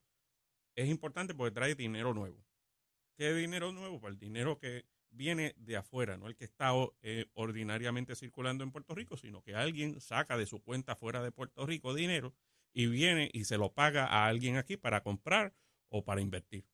es 0.76 0.90
importante 0.90 1.34
porque 1.34 1.54
trae 1.54 1.74
dinero 1.74 2.14
nuevo. 2.14 2.45
¿Qué 3.18 3.34
dinero 3.34 3.72
nuevo? 3.72 4.02
Pues 4.02 4.14
el 4.14 4.20
dinero 4.20 4.60
que 4.60 4.86
viene 5.10 5.54
de 5.58 5.78
afuera, 5.78 6.18
no 6.18 6.28
el 6.28 6.36
que 6.36 6.44
está 6.44 6.72
eh, 7.02 7.28
ordinariamente 7.34 8.16
circulando 8.16 8.64
en 8.64 8.72
Puerto 8.72 8.94
Rico, 8.94 9.16
sino 9.16 9.42
que 9.42 9.56
alguien 9.56 10.02
saca 10.02 10.38
de 10.38 10.46
su 10.46 10.62
cuenta 10.62 10.98
fuera 10.98 11.24
de 11.24 11.32
Puerto 11.32 11.66
Rico 11.66 11.94
dinero 11.94 12.36
y 12.74 12.88
viene 12.88 13.30
y 13.32 13.46
se 13.46 13.58
lo 13.58 13.74
paga 13.74 14.06
a 14.06 14.28
alguien 14.28 14.58
aquí 14.58 14.76
para 14.76 15.02
comprar 15.02 15.54
o 15.88 16.04
para 16.04 16.20
invertir. 16.20 16.66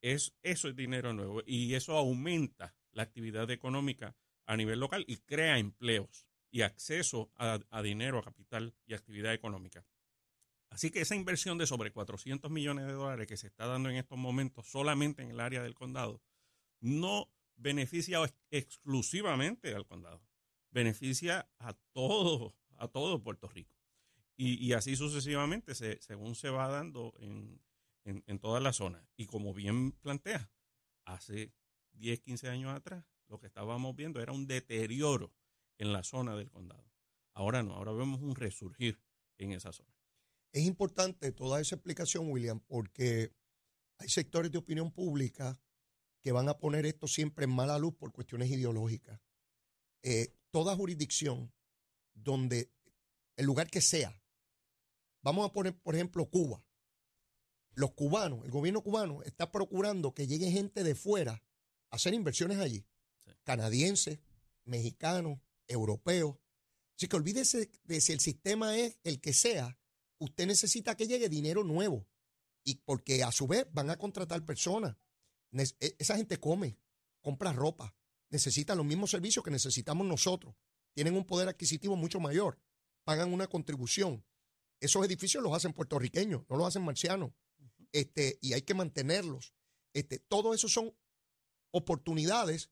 Es, 0.00 0.32
eso 0.42 0.68
es 0.68 0.76
dinero 0.76 1.12
nuevo 1.12 1.42
y 1.44 1.74
eso 1.74 1.96
aumenta 1.96 2.76
la 2.92 3.02
actividad 3.02 3.50
económica 3.50 4.14
a 4.46 4.56
nivel 4.56 4.78
local 4.78 5.04
y 5.08 5.16
crea 5.18 5.58
empleos 5.58 6.26
y 6.52 6.62
acceso 6.62 7.32
a 7.36 7.82
dinero, 7.82 8.18
a 8.18 8.24
capital 8.24 8.74
y 8.86 8.94
actividad 8.94 9.32
económica. 9.32 9.84
Así 10.70 10.90
que 10.90 11.00
esa 11.00 11.16
inversión 11.16 11.58
de 11.58 11.66
sobre 11.66 11.92
400 11.92 12.50
millones 12.50 12.86
de 12.86 12.92
dólares 12.92 13.26
que 13.26 13.36
se 13.36 13.48
está 13.48 13.66
dando 13.66 13.90
en 13.90 13.96
estos 13.96 14.16
momentos 14.16 14.66
solamente 14.66 15.22
en 15.22 15.30
el 15.30 15.40
área 15.40 15.62
del 15.62 15.74
condado 15.74 16.22
no 16.80 17.28
beneficia 17.56 18.20
exclusivamente 18.50 19.74
al 19.74 19.86
condado, 19.86 20.22
beneficia 20.70 21.50
a 21.58 21.74
todo, 21.92 22.56
a 22.78 22.88
todo 22.88 23.22
Puerto 23.22 23.48
Rico. 23.48 23.76
Y, 24.42 24.72
así 24.72 24.96
sucesivamente, 24.96 25.74
según 25.74 26.34
se 26.34 26.48
va 26.48 26.66
dando 26.66 27.12
en, 27.18 27.60
en, 28.04 28.38
toda 28.38 28.58
la 28.58 28.72
zona. 28.72 29.06
Y 29.14 29.26
como 29.26 29.52
bien 29.52 29.92
plantea, 29.92 30.50
hace 31.04 31.52
10, 31.92 32.20
15 32.20 32.48
años 32.48 32.74
atrás, 32.74 33.04
lo 33.28 33.38
que 33.38 33.48
estábamos 33.48 33.94
viendo 33.94 34.18
era 34.18 34.32
un 34.32 34.46
deterioro 34.46 35.34
en 35.76 35.92
la 35.92 36.02
zona 36.02 36.36
del 36.36 36.50
condado. 36.50 36.90
Ahora 37.34 37.62
no, 37.62 37.74
ahora 37.74 37.92
vemos 37.92 38.22
un 38.22 38.34
resurgir 38.34 38.98
en 39.36 39.52
esa 39.52 39.72
zona. 39.72 39.99
Es 40.52 40.64
importante 40.64 41.32
toda 41.32 41.60
esa 41.60 41.76
explicación, 41.76 42.30
William, 42.30 42.60
porque 42.60 43.32
hay 43.98 44.08
sectores 44.08 44.50
de 44.50 44.58
opinión 44.58 44.90
pública 44.90 45.60
que 46.20 46.32
van 46.32 46.48
a 46.48 46.58
poner 46.58 46.86
esto 46.86 47.06
siempre 47.06 47.44
en 47.44 47.50
mala 47.50 47.78
luz 47.78 47.94
por 47.94 48.12
cuestiones 48.12 48.50
ideológicas. 48.50 49.20
Eh, 50.02 50.34
toda 50.50 50.76
jurisdicción 50.76 51.52
donde, 52.14 52.72
el 53.36 53.46
lugar 53.46 53.70
que 53.70 53.80
sea, 53.80 54.20
Vamos 55.22 55.46
a 55.46 55.52
poner, 55.52 55.78
por 55.78 55.94
ejemplo, 55.94 56.28
Cuba. 56.30 56.64
Los 57.74 57.92
cubanos, 57.92 58.44
el 58.44 58.50
gobierno 58.50 58.82
cubano 58.82 59.22
está 59.22 59.52
procurando 59.52 60.12
que 60.12 60.26
llegue 60.26 60.50
gente 60.50 60.82
de 60.82 60.94
fuera 60.94 61.44
a 61.90 61.96
hacer 61.96 62.14
inversiones 62.14 62.58
allí. 62.58 62.84
Canadienses, 63.44 64.18
mexicanos, 64.64 65.38
europeos. 65.68 66.36
Así 66.96 67.06
que 67.06 67.16
olvídese 67.16 67.70
de 67.84 68.00
si 68.00 68.12
el 68.12 68.20
sistema 68.20 68.76
es 68.76 68.98
el 69.04 69.20
que 69.20 69.32
sea, 69.32 69.78
usted 70.20 70.46
necesita 70.46 70.96
que 70.96 71.06
llegue 71.06 71.28
dinero 71.28 71.64
nuevo. 71.64 72.06
Y 72.62 72.76
porque 72.76 73.24
a 73.24 73.32
su 73.32 73.46
vez 73.46 73.66
van 73.72 73.90
a 73.90 73.96
contratar 73.96 74.44
personas. 74.44 74.96
E, 75.52 75.96
esa 75.98 76.16
gente 76.16 76.38
come, 76.38 76.78
compra 77.20 77.52
ropa, 77.52 77.96
necesita 78.28 78.74
los 78.74 78.86
mismos 78.86 79.10
servicios 79.10 79.44
que 79.44 79.50
necesitamos 79.50 80.06
nosotros. 80.06 80.54
Tienen 80.94 81.16
un 81.16 81.26
poder 81.26 81.48
adquisitivo 81.48 81.96
mucho 81.96 82.20
mayor, 82.20 82.60
pagan 83.04 83.32
una 83.32 83.48
contribución 83.48 84.24
esos 84.80 85.04
edificios 85.04 85.42
los 85.42 85.54
hacen 85.54 85.72
puertorriqueños, 85.72 86.42
no 86.48 86.56
los 86.56 86.66
hacen 86.66 86.82
marcianos. 86.82 87.32
Este, 87.92 88.38
y 88.40 88.54
hay 88.54 88.62
que 88.62 88.74
mantenerlos. 88.74 89.54
Este, 89.92 90.18
todo 90.18 90.54
eso 90.54 90.68
son 90.68 90.94
oportunidades 91.70 92.70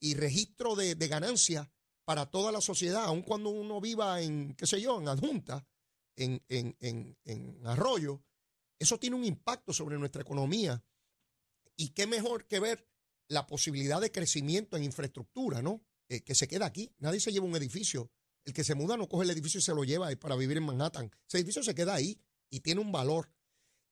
y 0.00 0.14
registro 0.14 0.76
de, 0.76 0.94
ganancia 0.94 1.70
para 2.04 2.26
toda 2.26 2.52
la 2.52 2.60
sociedad, 2.60 3.04
aun 3.04 3.22
cuando 3.22 3.50
uno 3.50 3.80
viva 3.80 4.20
en, 4.20 4.54
qué 4.54 4.66
sé 4.66 4.80
yo, 4.80 5.00
en 5.00 5.08
adjunta, 5.08 5.66
en, 6.16 6.42
en, 6.48 7.60
arroyo, 7.64 8.22
eso 8.78 8.98
tiene 8.98 9.16
un 9.16 9.24
impacto 9.24 9.72
sobre 9.72 9.98
nuestra 9.98 10.22
economía. 10.22 10.84
Y 11.76 11.90
qué 11.90 12.06
mejor 12.06 12.46
que 12.46 12.60
ver 12.60 12.88
la 13.28 13.46
posibilidad 13.46 14.00
de 14.00 14.12
crecimiento 14.12 14.76
en 14.76 14.84
infraestructura, 14.84 15.62
¿no? 15.62 15.82
Eh, 16.08 16.22
que 16.22 16.34
se 16.34 16.48
queda 16.48 16.66
aquí. 16.66 16.94
Nadie 16.98 17.20
se 17.20 17.32
lleva 17.32 17.46
un 17.46 17.56
edificio 17.56 18.10
el 18.44 18.52
que 18.52 18.64
se 18.64 18.74
muda 18.74 18.96
no 18.96 19.08
coge 19.08 19.24
el 19.24 19.30
edificio 19.30 19.58
y 19.58 19.62
se 19.62 19.74
lo 19.74 19.84
lleva 19.84 20.10
para 20.16 20.36
vivir 20.36 20.56
en 20.56 20.64
Manhattan. 20.64 21.10
Ese 21.28 21.38
edificio 21.38 21.62
se 21.62 21.74
queda 21.74 21.94
ahí 21.94 22.20
y 22.50 22.60
tiene 22.60 22.80
un 22.80 22.92
valor. 22.92 23.30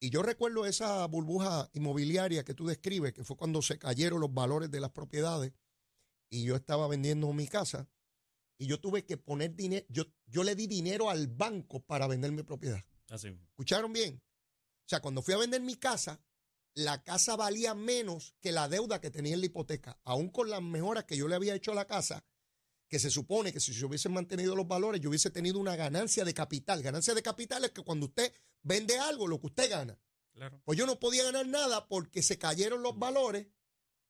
Y 0.01 0.11
yo 0.11 0.23
recuerdo 0.23 0.67
esa 0.67 1.07
burbuja 1.07 1.71
inmobiliaria 1.75 2.45
que 2.45 2.55
tú 2.55 2.67
describes, 2.67 3.13
que 3.13 3.25
fue 3.25 3.37
cuando 3.37 3.63
se 3.63 3.79
cayeron 3.79 4.21
los 4.21 4.33
valores 4.33 4.71
de 4.71 4.81
las 4.81 4.91
propiedades 4.91 5.53
y 6.31 6.45
yo 6.45 6.57
estaba 6.57 6.89
vendiendo 6.89 7.33
mi 7.33 7.47
casa 7.47 7.89
y 8.61 8.67
yo 8.67 8.79
tuve 8.79 9.07
que 9.07 9.17
poner 9.17 9.57
dinero, 9.57 9.87
yo, 9.89 10.05
yo 10.27 10.45
le 10.45 10.55
di 10.55 10.67
dinero 10.67 11.09
al 11.09 11.29
banco 11.29 11.81
para 11.81 12.07
vender 12.07 12.31
mi 12.31 12.43
propiedad. 12.43 12.85
Así. 13.09 13.29
¿Escucharon 13.29 13.91
bien? 13.91 14.17
O 14.17 14.89
sea, 14.91 15.01
cuando 15.01 15.23
fui 15.23 15.33
a 15.33 15.39
vender 15.39 15.63
mi 15.63 15.77
casa, 15.77 16.23
la 16.75 17.03
casa 17.03 17.37
valía 17.37 17.75
menos 17.75 18.35
que 18.39 18.53
la 18.53 18.69
deuda 18.69 19.01
que 19.01 19.11
tenía 19.11 19.33
en 19.33 19.41
la 19.41 19.47
hipoteca. 19.47 19.99
Aún 20.05 20.29
con 20.29 20.51
las 20.51 20.61
mejoras 20.61 21.05
que 21.05 21.17
yo 21.17 21.27
le 21.27 21.37
había 21.37 21.55
hecho 21.55 21.73
a 21.73 21.75
la 21.75 21.87
casa, 21.87 22.23
que 22.87 22.99
se 22.99 23.09
supone 23.09 23.51
que 23.51 23.61
si 23.61 23.73
se 23.73 23.87
hubiesen 23.87 24.13
mantenido 24.13 24.55
los 24.55 24.69
valores, 24.69 25.01
yo 25.01 25.09
hubiese 25.09 25.31
tenido 25.31 25.59
una 25.59 25.75
ganancia 25.75 26.23
de 26.27 26.35
capital. 26.35 26.83
Ganancia 26.83 27.15
de 27.15 27.23
capital 27.23 27.65
es 27.65 27.71
que 27.71 27.83
cuando 27.83 28.07
usted 28.07 28.31
vende 28.61 28.99
algo, 28.99 29.27
lo 29.27 29.41
que 29.41 29.47
usted 29.47 29.71
gana. 29.71 29.99
Pues 30.67 30.79
yo 30.79 30.85
no 30.85 31.01
podía 31.01 31.25
ganar 31.25 31.47
nada 31.47 31.89
porque 31.89 32.23
se 32.23 32.37
cayeron 32.37 32.83
los 32.83 32.99
valores 32.99 33.47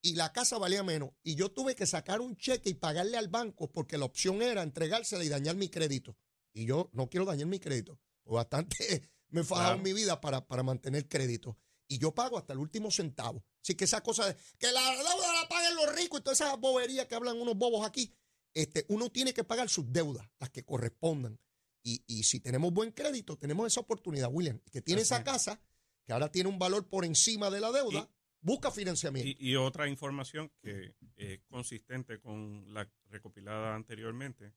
y 0.03 0.15
la 0.15 0.33
casa 0.33 0.59
valía 0.59 0.83
menos. 0.83 1.11
Y 1.23 1.35
yo 1.35 1.51
tuve 1.51 1.75
que 1.75 1.87
sacar 1.87 2.21
un 2.21 2.37
cheque 2.37 2.71
y 2.71 2.75
pagarle 2.75 3.17
al 3.17 3.29
banco 3.29 3.71
porque 3.71 3.99
la 3.99 4.05
opción 4.05 4.43
era 4.43 4.63
entregársela 4.63 5.25
y 5.25 5.29
dañar 5.29 5.57
mi 5.57 5.69
crédito. 5.69 6.17
Y 6.53 6.67
yo 6.67 6.91
no 6.93 7.09
quiero 7.09 7.27
dañar 7.27 7.47
mi 7.47 7.61
crédito. 7.61 7.99
Pues 8.23 8.35
bastante 8.35 8.77
me 9.29 9.43
he 9.43 9.45
fajado 9.45 9.77
en 9.77 9.83
mi 9.83 9.93
vida 9.93 10.21
para, 10.21 10.47
para 10.47 10.63
mantener 10.63 11.09
crédito. 11.09 11.59
Y 11.87 11.99
yo 11.99 12.15
pago 12.15 12.39
hasta 12.39 12.53
el 12.53 12.61
último 12.61 12.91
centavo. 12.91 13.45
Así 13.63 13.75
que 13.75 13.85
esa 13.85 14.01
cosa 14.03 14.27
de 14.27 14.37
que 14.59 14.71
la 14.73 14.81
deuda 14.81 15.33
la 15.43 15.49
paguen 15.49 15.75
los 15.75 15.95
ricos 15.95 16.21
y 16.21 16.23
todas 16.23 16.41
esas 16.41 16.59
boberías 16.59 17.07
que 17.07 17.15
hablan 17.15 17.41
unos 17.41 17.57
bobos 17.57 17.87
aquí, 17.87 18.15
este, 18.55 18.87
uno 18.89 19.11
tiene 19.11 19.35
que 19.35 19.45
pagar 19.45 19.69
sus 19.69 19.93
deudas, 19.93 20.29
las 20.39 20.51
que 20.51 20.65
correspondan. 20.65 21.39
Y, 21.83 22.25
si 22.25 22.41
tenemos 22.41 22.73
buen 22.73 22.93
crédito, 22.93 23.39
tenemos 23.39 23.67
esa 23.67 23.81
oportunidad, 23.81 24.29
William, 24.31 24.61
que 24.71 24.83
tiene 24.83 25.01
esa 25.01 25.25
casa, 25.25 25.63
que 26.05 26.13
ahora 26.13 26.31
tiene 26.31 26.51
un 26.51 26.59
valor 26.59 26.87
por 26.87 27.07
encima 27.07 27.51
de 27.51 27.61
la 27.61 27.73
deuda, 27.73 28.09
busca 28.41 28.71
financiamiento. 28.71 29.37
Y, 29.39 29.57
otra 29.57 29.89
información 29.89 30.51
que 30.61 30.95
es 31.17 31.41
consistente 31.49 32.19
con 32.19 32.73
la 32.73 32.89
recopilada 33.09 33.75
anteriormente, 33.75 34.55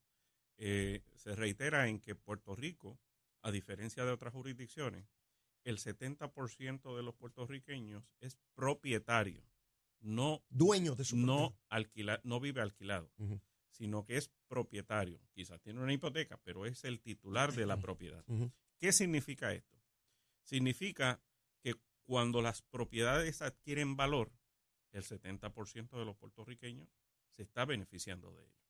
eh, 0.58 1.02
se 1.16 1.36
reitera 1.36 1.88
en 1.88 2.00
que 2.00 2.16
Puerto 2.16 2.56
Rico, 2.56 3.00
a 3.42 3.52
diferencia 3.52 4.06
de 4.06 4.12
otras 4.12 4.34
jurisdicciones, 4.34 5.06
el 5.64 5.78
70% 5.78 6.96
de 6.96 7.04
los 7.04 7.16
puertorriqueños 7.16 8.04
es 8.20 8.38
propietario, 8.54 9.44
no 10.02 10.44
dueño 10.50 10.96
de 10.96 11.06
su 11.06 11.16
no 11.16 11.58
alquila, 11.70 12.20
no 12.24 12.40
vive 12.40 12.62
alquilado 12.62 13.12
sino 13.74 14.06
que 14.06 14.18
es 14.18 14.32
propietario. 14.48 15.20
Quizás 15.34 15.60
tiene 15.62 15.82
una 15.82 15.94
hipoteca, 15.94 16.40
pero 16.44 16.66
es 16.66 16.84
el 16.84 17.02
titular 17.02 17.54
de 17.54 17.66
la 17.66 17.78
propiedad. 17.78 18.24
¿Qué 18.80 18.94
significa 18.94 19.52
esto? 19.52 19.78
Significa 20.44 21.20
cuando 22.04 22.42
las 22.42 22.62
propiedades 22.62 23.42
adquieren 23.42 23.96
valor, 23.96 24.32
el 24.92 25.04
70% 25.04 25.98
de 25.98 26.06
los 26.06 26.16
puertorriqueños 26.16 26.88
se 27.30 27.44
está 27.44 27.66
beneficiando 27.66 28.32
de 28.34 28.44
ello. 28.44 28.64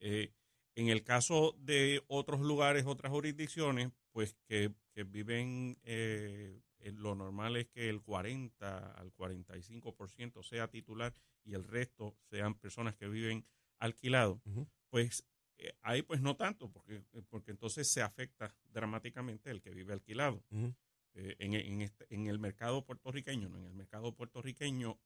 Eh, 0.00 0.32
en 0.76 0.88
el 0.88 1.04
caso 1.04 1.54
de 1.58 2.02
otros 2.08 2.40
lugares, 2.40 2.84
otras 2.86 3.12
jurisdicciones, 3.12 3.92
pues 4.10 4.36
que, 4.46 4.72
viven, 5.06 5.78
eh, 5.82 6.60
lo 6.94 7.14
normal 7.14 7.56
es 7.56 7.68
que 7.68 7.88
el 7.88 8.00
40 8.00 8.92
al 8.92 9.12
45% 9.14 10.42
sea 10.42 10.68
titular 10.68 11.14
y 11.44 11.54
el 11.54 11.64
resto 11.64 12.16
sean 12.30 12.54
personas 12.54 12.96
que 12.96 13.08
viven 13.08 13.44
alquilados, 13.78 14.40
pues 14.88 15.24
eh, 15.58 15.74
ahí 15.82 16.02
pues 16.02 16.20
no 16.20 16.36
tanto, 16.36 16.70
porque, 16.70 17.02
porque 17.28 17.50
entonces 17.50 17.88
se 17.90 18.02
afecta 18.02 18.54
dramáticamente 18.70 19.50
el 19.50 19.60
que 19.60 19.70
vive 19.70 19.92
alquilado. 19.92 20.42
En, 21.14 21.80
este, 21.80 22.06
en 22.14 22.26
el 22.26 22.38
mercado 22.38 22.84
puertorriqueño, 22.84 23.48
no, 23.48 23.58
en 23.58 23.66
el 23.66 23.74
mercado 23.74 24.14
puertorriqueño 24.14 24.98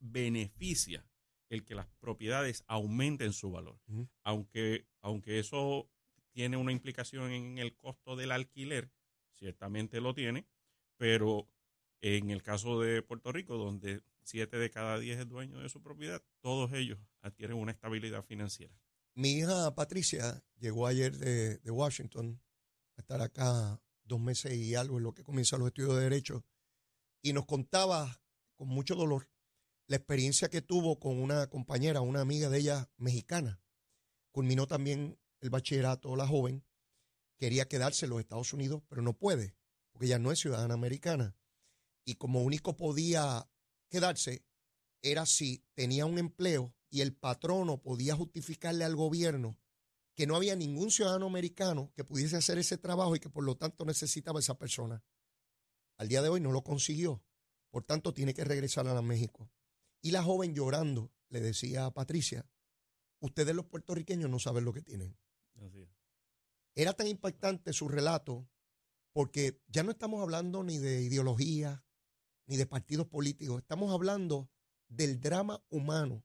beneficia 0.00 1.06
el 1.48 1.64
que 1.64 1.74
las 1.74 1.86
propiedades 2.00 2.64
aumenten 2.66 3.32
su 3.32 3.50
valor. 3.50 3.80
aunque, 4.22 4.86
aunque 5.00 5.38
eso 5.38 5.90
tiene 6.32 6.56
una 6.56 6.72
implicación 6.72 7.30
en 7.30 7.58
el 7.58 7.76
costo 7.76 8.16
del 8.16 8.32
alquiler, 8.32 8.90
ciertamente 9.32 10.00
lo 10.00 10.14
tiene, 10.14 10.46
pero 10.96 11.48
en 12.00 12.30
el 12.30 12.42
caso 12.42 12.80
de 12.80 13.02
Puerto 13.02 13.32
Rico, 13.32 13.56
donde 13.56 14.02
siete 14.22 14.58
de 14.58 14.70
cada 14.70 14.98
diez 14.98 15.18
es 15.18 15.28
dueño 15.28 15.60
de 15.60 15.68
su 15.68 15.82
propiedad, 15.82 16.22
todos 16.40 16.72
ellos 16.72 16.98
adquieren 17.20 17.56
una 17.56 17.72
estabilidad 17.72 18.24
financiera. 18.24 18.74
Mi 19.14 19.38
hija 19.38 19.74
Patricia 19.74 20.42
llegó 20.58 20.86
ayer 20.86 21.16
de, 21.16 21.58
de 21.58 21.70
Washington 21.70 22.42
a 22.96 23.00
estar 23.00 23.20
acá 23.20 23.80
dos 24.04 24.20
meses 24.20 24.54
y 24.54 24.74
algo 24.74 24.98
en 24.98 25.04
lo 25.04 25.14
que 25.14 25.24
comienza 25.24 25.58
los 25.58 25.68
estudios 25.68 25.96
de 25.96 26.02
Derecho 26.02 26.44
y 27.22 27.32
nos 27.32 27.46
contaba 27.46 28.20
con 28.56 28.68
mucho 28.68 28.94
dolor 28.94 29.28
la 29.86 29.96
experiencia 29.96 30.48
que 30.48 30.62
tuvo 30.62 30.98
con 30.98 31.20
una 31.20 31.48
compañera, 31.48 32.00
una 32.00 32.20
amiga 32.20 32.48
de 32.48 32.58
ella 32.58 32.90
mexicana. 32.96 33.60
Culminó 34.30 34.66
también 34.66 35.18
el 35.40 35.50
bachillerato, 35.50 36.16
la 36.16 36.26
joven, 36.26 36.64
quería 37.36 37.66
quedarse 37.66 38.06
en 38.06 38.10
los 38.10 38.20
Estados 38.20 38.52
Unidos, 38.52 38.82
pero 38.88 39.02
no 39.02 39.12
puede, 39.14 39.56
porque 39.92 40.06
ella 40.06 40.18
no 40.18 40.32
es 40.32 40.38
ciudadana 40.38 40.74
americana. 40.74 41.36
Y 42.04 42.14
como 42.14 42.42
único 42.42 42.76
podía 42.76 43.48
quedarse 43.88 44.44
era 45.02 45.26
si 45.26 45.64
tenía 45.74 46.06
un 46.06 46.18
empleo 46.18 46.74
y 46.90 47.02
el 47.02 47.14
patrono 47.14 47.82
podía 47.82 48.16
justificarle 48.16 48.84
al 48.84 48.96
gobierno 48.96 49.58
que 50.14 50.26
no 50.26 50.36
había 50.36 50.56
ningún 50.56 50.90
ciudadano 50.90 51.26
americano 51.26 51.92
que 51.94 52.04
pudiese 52.04 52.36
hacer 52.36 52.58
ese 52.58 52.78
trabajo 52.78 53.16
y 53.16 53.20
que 53.20 53.30
por 53.30 53.44
lo 53.44 53.56
tanto 53.56 53.84
necesitaba 53.84 54.40
esa 54.40 54.58
persona. 54.58 55.04
Al 55.96 56.08
día 56.08 56.22
de 56.22 56.28
hoy 56.28 56.40
no 56.40 56.52
lo 56.52 56.62
consiguió, 56.62 57.22
por 57.70 57.84
tanto 57.84 58.14
tiene 58.14 58.34
que 58.34 58.44
regresar 58.44 58.86
a 58.86 59.02
México. 59.02 59.50
Y 60.00 60.10
la 60.10 60.22
joven 60.22 60.54
llorando 60.54 61.12
le 61.28 61.40
decía 61.40 61.86
a 61.86 61.94
Patricia, 61.94 62.46
ustedes 63.20 63.54
los 63.54 63.66
puertorriqueños 63.66 64.30
no 64.30 64.38
saben 64.38 64.64
lo 64.64 64.72
que 64.72 64.82
tienen. 64.82 65.16
Era 66.74 66.92
tan 66.92 67.06
impactante 67.06 67.72
su 67.72 67.88
relato 67.88 68.48
porque 69.12 69.62
ya 69.68 69.82
no 69.82 69.92
estamos 69.92 70.20
hablando 70.20 70.64
ni 70.64 70.78
de 70.78 71.02
ideología, 71.02 71.84
ni 72.46 72.56
de 72.56 72.66
partidos 72.66 73.06
políticos, 73.06 73.58
estamos 73.58 73.92
hablando 73.92 74.50
del 74.88 75.20
drama 75.20 75.64
humano 75.70 76.24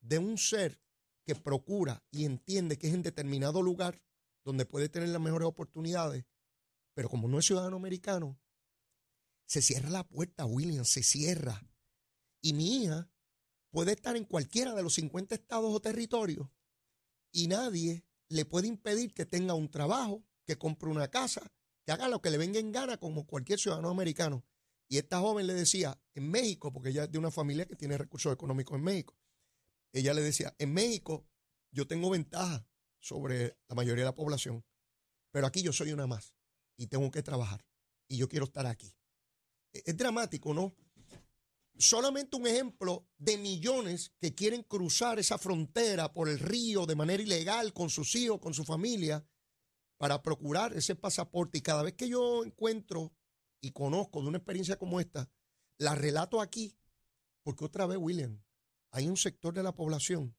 de 0.00 0.18
un 0.18 0.36
ser 0.36 0.80
que 1.24 1.34
procura 1.34 2.04
y 2.10 2.24
entiende 2.24 2.78
que 2.78 2.88
es 2.88 2.94
en 2.94 3.02
determinado 3.02 3.62
lugar 3.62 4.00
donde 4.44 4.66
puede 4.66 4.88
tener 4.88 5.08
las 5.08 5.20
mejores 5.20 5.48
oportunidades, 5.48 6.24
pero 6.94 7.08
como 7.08 7.28
no 7.28 7.38
es 7.38 7.46
ciudadano 7.46 7.76
americano, 7.76 8.38
se 9.46 9.62
cierra 9.62 9.90
la 9.90 10.06
puerta, 10.06 10.44
William, 10.44 10.84
se 10.84 11.02
cierra. 11.02 11.62
Y 12.40 12.52
mi 12.52 12.82
hija 12.82 13.10
puede 13.70 13.92
estar 13.92 14.16
en 14.16 14.24
cualquiera 14.24 14.74
de 14.74 14.82
los 14.82 14.94
50 14.94 15.34
estados 15.34 15.74
o 15.74 15.80
territorios 15.80 16.48
y 17.32 17.48
nadie 17.48 18.04
le 18.28 18.44
puede 18.44 18.68
impedir 18.68 19.12
que 19.12 19.26
tenga 19.26 19.54
un 19.54 19.70
trabajo, 19.70 20.24
que 20.46 20.56
compre 20.56 20.90
una 20.90 21.08
casa, 21.08 21.52
que 21.84 21.92
haga 21.92 22.08
lo 22.08 22.20
que 22.20 22.30
le 22.30 22.38
venga 22.38 22.58
en 22.58 22.72
gana 22.72 22.98
como 22.98 23.26
cualquier 23.26 23.58
ciudadano 23.58 23.90
americano. 23.90 24.44
Y 24.88 24.98
esta 24.98 25.20
joven 25.20 25.46
le 25.46 25.54
decía, 25.54 25.98
en 26.14 26.30
México, 26.30 26.72
porque 26.72 26.90
ella 26.90 27.04
es 27.04 27.10
de 27.10 27.18
una 27.18 27.30
familia 27.30 27.66
que 27.66 27.76
tiene 27.76 27.98
recursos 27.98 28.32
económicos 28.32 28.76
en 28.76 28.84
México, 28.84 29.16
ella 30.00 30.14
le 30.14 30.22
decía, 30.22 30.54
en 30.58 30.72
México 30.72 31.26
yo 31.70 31.86
tengo 31.86 32.10
ventaja 32.10 32.66
sobre 32.98 33.56
la 33.68 33.74
mayoría 33.74 34.04
de 34.04 34.10
la 34.10 34.14
población, 34.14 34.64
pero 35.30 35.46
aquí 35.46 35.62
yo 35.62 35.72
soy 35.72 35.92
una 35.92 36.06
más 36.06 36.34
y 36.76 36.86
tengo 36.86 37.10
que 37.10 37.22
trabajar 37.22 37.64
y 38.08 38.16
yo 38.16 38.28
quiero 38.28 38.46
estar 38.46 38.66
aquí. 38.66 38.94
E-, 39.72 39.82
es 39.86 39.96
dramático, 39.96 40.54
¿no? 40.54 40.74
solamente 41.78 42.36
un 42.36 42.46
ejemplo 42.46 43.08
de 43.18 43.36
millones 43.36 44.12
que 44.20 44.34
quieren 44.34 44.62
cruzar 44.62 45.18
esa 45.18 45.38
frontera 45.38 46.12
por 46.12 46.28
el 46.28 46.38
río 46.38 46.86
de 46.86 46.94
manera 46.94 47.22
ilegal 47.22 47.72
con 47.72 47.90
sus 47.90 48.14
hijos, 48.14 48.40
con 48.40 48.54
su 48.54 48.64
familia, 48.64 49.26
para 49.96 50.22
procurar 50.22 50.72
ese 50.74 50.94
pasaporte. 50.94 51.58
Y 51.58 51.62
cada 51.62 51.82
vez 51.82 51.94
que 51.94 52.08
yo 52.08 52.44
encuentro 52.44 53.12
y 53.60 53.72
conozco 53.72 54.20
de 54.22 54.28
una 54.28 54.38
experiencia 54.38 54.78
como 54.78 55.00
esta, 55.00 55.30
la 55.78 55.94
relato 55.94 56.40
aquí, 56.40 56.76
porque 57.42 57.64
otra 57.64 57.86
vez, 57.86 57.98
William, 57.98 58.42
hay 58.94 59.08
un 59.08 59.16
sector 59.16 59.52
de 59.52 59.64
la 59.64 59.74
población 59.74 60.36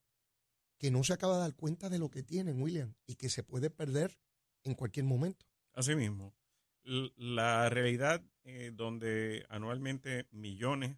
que 0.78 0.90
no 0.90 1.04
se 1.04 1.12
acaba 1.12 1.34
de 1.34 1.40
dar 1.40 1.54
cuenta 1.54 1.90
de 1.90 1.98
lo 1.98 2.10
que 2.10 2.22
tienen, 2.22 2.62
William, 2.62 2.94
y 3.06 3.16
que 3.16 3.28
se 3.28 3.42
puede 3.42 3.68
perder 3.68 4.18
en 4.62 4.74
cualquier 4.74 5.04
momento. 5.04 5.44
Así 5.74 5.94
mismo. 5.94 6.34
La 6.82 7.68
realidad 7.68 8.24
eh, 8.44 8.70
donde 8.72 9.44
anualmente 9.50 10.26
millones 10.30 10.96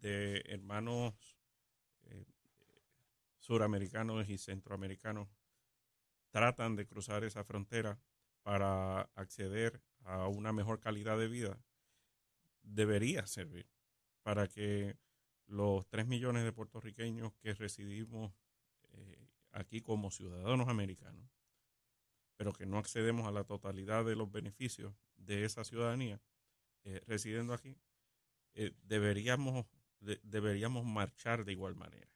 de 0.00 0.44
hermanos 0.46 1.14
eh, 2.04 2.24
suramericanos 3.38 4.26
y 4.30 4.38
centroamericanos 4.38 5.28
tratan 6.30 6.74
de 6.74 6.86
cruzar 6.86 7.22
esa 7.22 7.44
frontera 7.44 8.00
para 8.42 9.02
acceder 9.14 9.82
a 10.04 10.28
una 10.28 10.54
mejor 10.54 10.80
calidad 10.80 11.18
de 11.18 11.28
vida, 11.28 11.62
debería 12.62 13.26
servir 13.26 13.68
para 14.22 14.48
que 14.48 14.96
los 15.46 15.86
3 15.88 16.06
millones 16.06 16.44
de 16.44 16.52
puertorriqueños 16.52 17.32
que 17.34 17.54
residimos 17.54 18.32
eh, 18.92 19.28
aquí 19.52 19.80
como 19.80 20.10
ciudadanos 20.10 20.68
americanos, 20.68 21.28
pero 22.36 22.52
que 22.52 22.66
no 22.66 22.78
accedemos 22.78 23.26
a 23.26 23.32
la 23.32 23.44
totalidad 23.44 24.04
de 24.04 24.16
los 24.16 24.30
beneficios 24.30 24.94
de 25.16 25.44
esa 25.44 25.64
ciudadanía 25.64 26.20
eh, 26.84 27.00
residiendo 27.06 27.54
aquí, 27.54 27.76
deberíamos 28.82 29.66
deberíamos 30.22 30.84
marchar 30.84 31.44
de 31.44 31.52
igual 31.52 31.74
manera. 31.74 32.08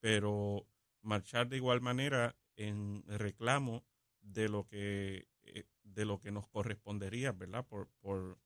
Pero 0.00 0.66
marchar 1.02 1.48
de 1.48 1.56
igual 1.56 1.80
manera 1.80 2.36
en 2.56 3.02
reclamo 3.06 3.84
de 4.20 4.48
lo 4.48 4.66
que 4.66 5.28
eh, 5.42 5.64
de 5.82 6.04
lo 6.04 6.20
que 6.20 6.30
nos 6.30 6.46
correspondería, 6.48 7.32
¿verdad? 7.32 7.66
Por, 7.66 7.88
por, 8.00 8.38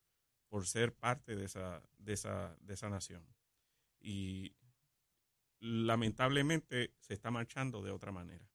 por 0.49 0.67
ser 0.67 0.95
parte 0.95 1.37
de 1.37 1.45
esa, 1.45 1.83
de 1.99 2.15
esa, 2.15 2.57
de 2.61 2.75
esa 2.75 2.89
nación. 2.89 3.27
Y 4.07 4.55
lamentablemente 5.61 6.93
se 7.01 7.15
está 7.15 7.31
marchando 7.31 7.83
de 7.83 7.91
otra 7.91 8.13
manera. 8.13 8.47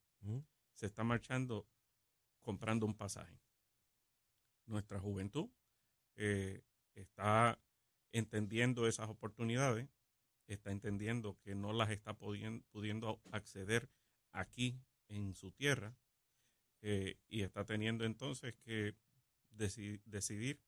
Se 0.74 0.86
está 0.86 1.02
marchando 1.02 1.66
comprando 2.40 2.86
un 2.86 2.94
pasaje. 2.94 3.36
Nuestra 4.66 5.00
juventud 5.00 5.50
eh, 6.14 6.62
está 6.94 7.60
entendiendo 8.12 8.86
esas 8.86 9.08
oportunidades, 9.08 9.88
está 10.46 10.70
entendiendo 10.70 11.36
que 11.40 11.56
no 11.56 11.72
las 11.72 11.90
está 11.90 12.14
pudiendo, 12.14 13.20
acceder 13.32 13.90
aquí 14.30 14.80
en 15.08 15.34
su 15.34 15.50
tierra 15.50 15.96
eh, 16.80 17.18
y 17.28 17.42
está 17.42 17.64
teniendo 17.64 18.04
entonces 18.04 18.54
que 18.54 18.94
decidir 19.50 20.60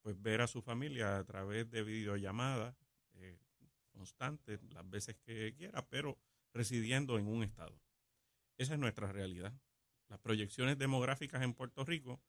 pues 0.00 0.20
ver 0.20 0.40
a 0.40 0.46
su 0.46 0.62
familia 0.62 1.18
a 1.18 1.24
través 1.24 1.70
de 1.70 1.82
videollamadas 1.82 2.74
eh, 3.12 3.38
constantes 3.92 4.60
las 4.72 4.88
veces 4.88 5.16
que 5.24 5.54
quiera, 5.54 5.86
pero 5.88 6.18
residiendo 6.52 7.18
en 7.18 7.28
un 7.28 7.44
estado. 7.44 7.80
Esa 8.58 8.74
es 8.74 8.80
nuestra 8.80 9.12
realidad. 9.12 9.54
Las 10.08 10.18
proyecciones 10.18 10.78
demográficas 10.78 11.42
en 11.42 11.54
Puerto 11.54 11.84
Rico 11.84 12.20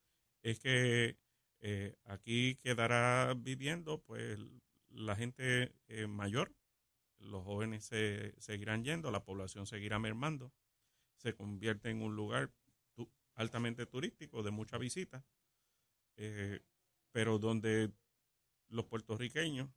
es 0.41 0.59
que 0.59 1.17
eh, 1.61 1.95
aquí 2.05 2.55
quedará 2.57 3.33
viviendo 3.35 4.01
pues 4.01 4.39
la 4.89 5.15
gente 5.15 5.73
eh, 5.87 6.07
mayor, 6.07 6.53
los 7.19 7.43
jóvenes 7.43 7.85
se 7.85 8.35
seguirán 8.39 8.83
yendo, 8.83 9.11
la 9.11 9.23
población 9.23 9.65
seguirá 9.65 9.97
mermando, 9.99 10.53
se 11.15 11.33
convierte 11.33 11.89
en 11.89 12.01
un 12.01 12.15
lugar 12.15 12.51
altamente 13.35 13.85
turístico 13.85 14.43
de 14.43 14.51
mucha 14.51 14.77
visita, 14.77 15.25
eh, 16.17 16.61
pero 17.11 17.39
donde 17.39 17.91
los 18.67 18.85
puertorriqueños, 18.85 19.69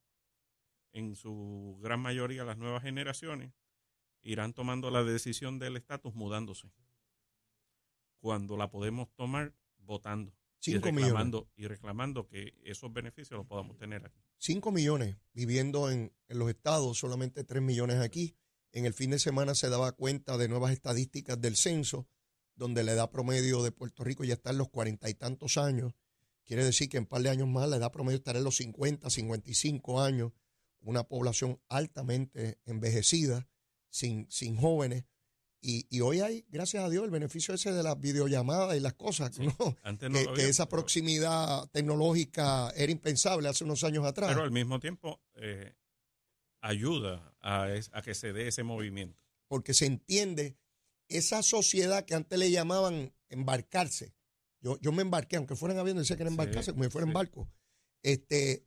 en 0.93 1.15
su 1.15 1.79
gran 1.81 2.01
mayoría 2.01 2.45
las 2.45 2.59
nuevas 2.59 2.83
generaciones, 2.83 3.53
irán 4.23 4.53
tomando 4.53 4.91
la 4.91 5.05
decisión 5.05 5.59
del 5.59 5.77
estatus 5.77 6.15
mudándose, 6.15 6.73
cuando 8.19 8.57
la 8.57 8.71
podemos 8.71 9.09
tomar 9.15 9.55
votando 9.79 10.33
y 10.67 10.75
millones. 10.75 10.95
reclamando, 10.95 11.51
y 11.57 11.67
reclamando 11.67 12.27
que 12.27 12.55
esos 12.65 12.93
beneficios 12.93 13.39
los 13.39 13.47
podamos 13.47 13.77
tener 13.79 14.05
aquí. 14.05 14.21
5 14.39 14.73
millones 14.73 15.17
viviendo 15.33 15.91
en, 15.91 16.13
en 16.29 16.39
los 16.39 16.49
estados, 16.49 16.99
solamente 16.99 17.45
3 17.45 17.63
millones 17.63 18.01
aquí. 18.01 18.37
En 18.73 18.85
el 18.85 18.93
fin 18.93 19.11
de 19.11 19.19
semana 19.19 19.55
se 19.55 19.69
daba 19.69 19.93
cuenta 19.93 20.37
de 20.37 20.49
nuevas 20.49 20.73
estadísticas 20.73 21.41
del 21.41 21.57
censo, 21.57 22.09
donde 22.55 22.85
la 22.85 22.93
edad 22.93 23.11
promedio 23.11 23.63
de 23.63 23.73
Puerto 23.73 24.05
Rico 24.05 24.25
ya 24.25 24.35
está 24.35 24.51
en 24.51 24.59
los 24.59 24.69
cuarenta 24.69 25.09
y 25.09 25.15
tantos 25.15 25.57
años. 25.57 25.95
Quiere 26.45 26.65
decir 26.65 26.89
que 26.89 26.97
en 26.97 27.05
un 27.05 27.09
par 27.09 27.23
de 27.23 27.31
años 27.31 27.49
más 27.49 27.69
la 27.69 27.77
edad 27.77 27.93
promedio 27.93 28.19
estará 28.19 28.39
en 28.39 28.45
los 28.45 28.57
50, 28.57 29.09
55 29.11 30.01
años. 30.01 30.33
Una 30.87 31.03
población 31.09 31.61
altamente 31.69 32.59
envejecida, 32.65 33.49
sin, 33.91 34.31
sin 34.31 34.57
jóvenes. 34.57 35.05
Y, 35.61 35.87
y 35.91 36.01
hoy 36.01 36.21
hay, 36.21 36.45
gracias 36.49 36.85
a 36.85 36.89
Dios, 36.89 37.05
el 37.05 37.11
beneficio 37.11 37.53
ese 37.55 37.73
de 37.73 37.83
las 37.83 37.99
videollamadas 38.01 38.77
y 38.77 38.81
las 38.81 38.95
cosas, 38.95 39.35
Sí, 39.35 39.47
¿no? 39.59 39.77
Antes 39.83 40.11
no 40.11 40.19
que, 40.19 40.25
lo 40.25 40.35
que 40.35 40.41
había, 40.43 40.51
esa 40.51 40.67
pero- 40.67 40.79
proximidad 40.83 41.67
tecnológica 41.73 42.71
era 42.77 42.93
impensable 42.93 43.49
hace 43.49 43.65
unos 43.65 43.83
años 43.83 44.05
atrás. 44.07 44.29
Pero 44.31 44.45
al 44.45 44.53
mismo 44.53 44.79
tiempo 44.79 45.21
eh, 45.35 45.75
ayuda 46.61 47.35
a, 47.41 47.67
a 47.93 48.03
que 48.03 48.15
se 48.15 48.33
dé 48.33 48.49
ese 48.49 48.63
movimiento. 48.63 49.19
porque 49.49 49.75
se 49.75 49.87
entiende 49.87 50.57
esa 51.09 51.43
sociedad 51.43 52.05
que 52.05 52.15
antes 52.15 52.39
le 52.39 52.51
llamaban 52.51 53.13
embarcarse. 53.29 54.15
Yo, 54.61 54.79
yo 54.81 54.93
me 54.93 55.03
embarqué, 55.03 55.37
aunque 55.37 55.55
fueran 55.57 55.79
aviones, 55.79 56.03
decía 56.03 56.17
que 56.17 56.23
era 56.25 56.31
Sí, 56.31 56.35
embarcarse, 56.35 56.73
como 56.73 56.85
si 56.85 56.91
fuera 56.91 57.05
en 57.07 57.11
sí. 57.11 57.15
barco. 57.15 57.49
Este, 58.03 58.67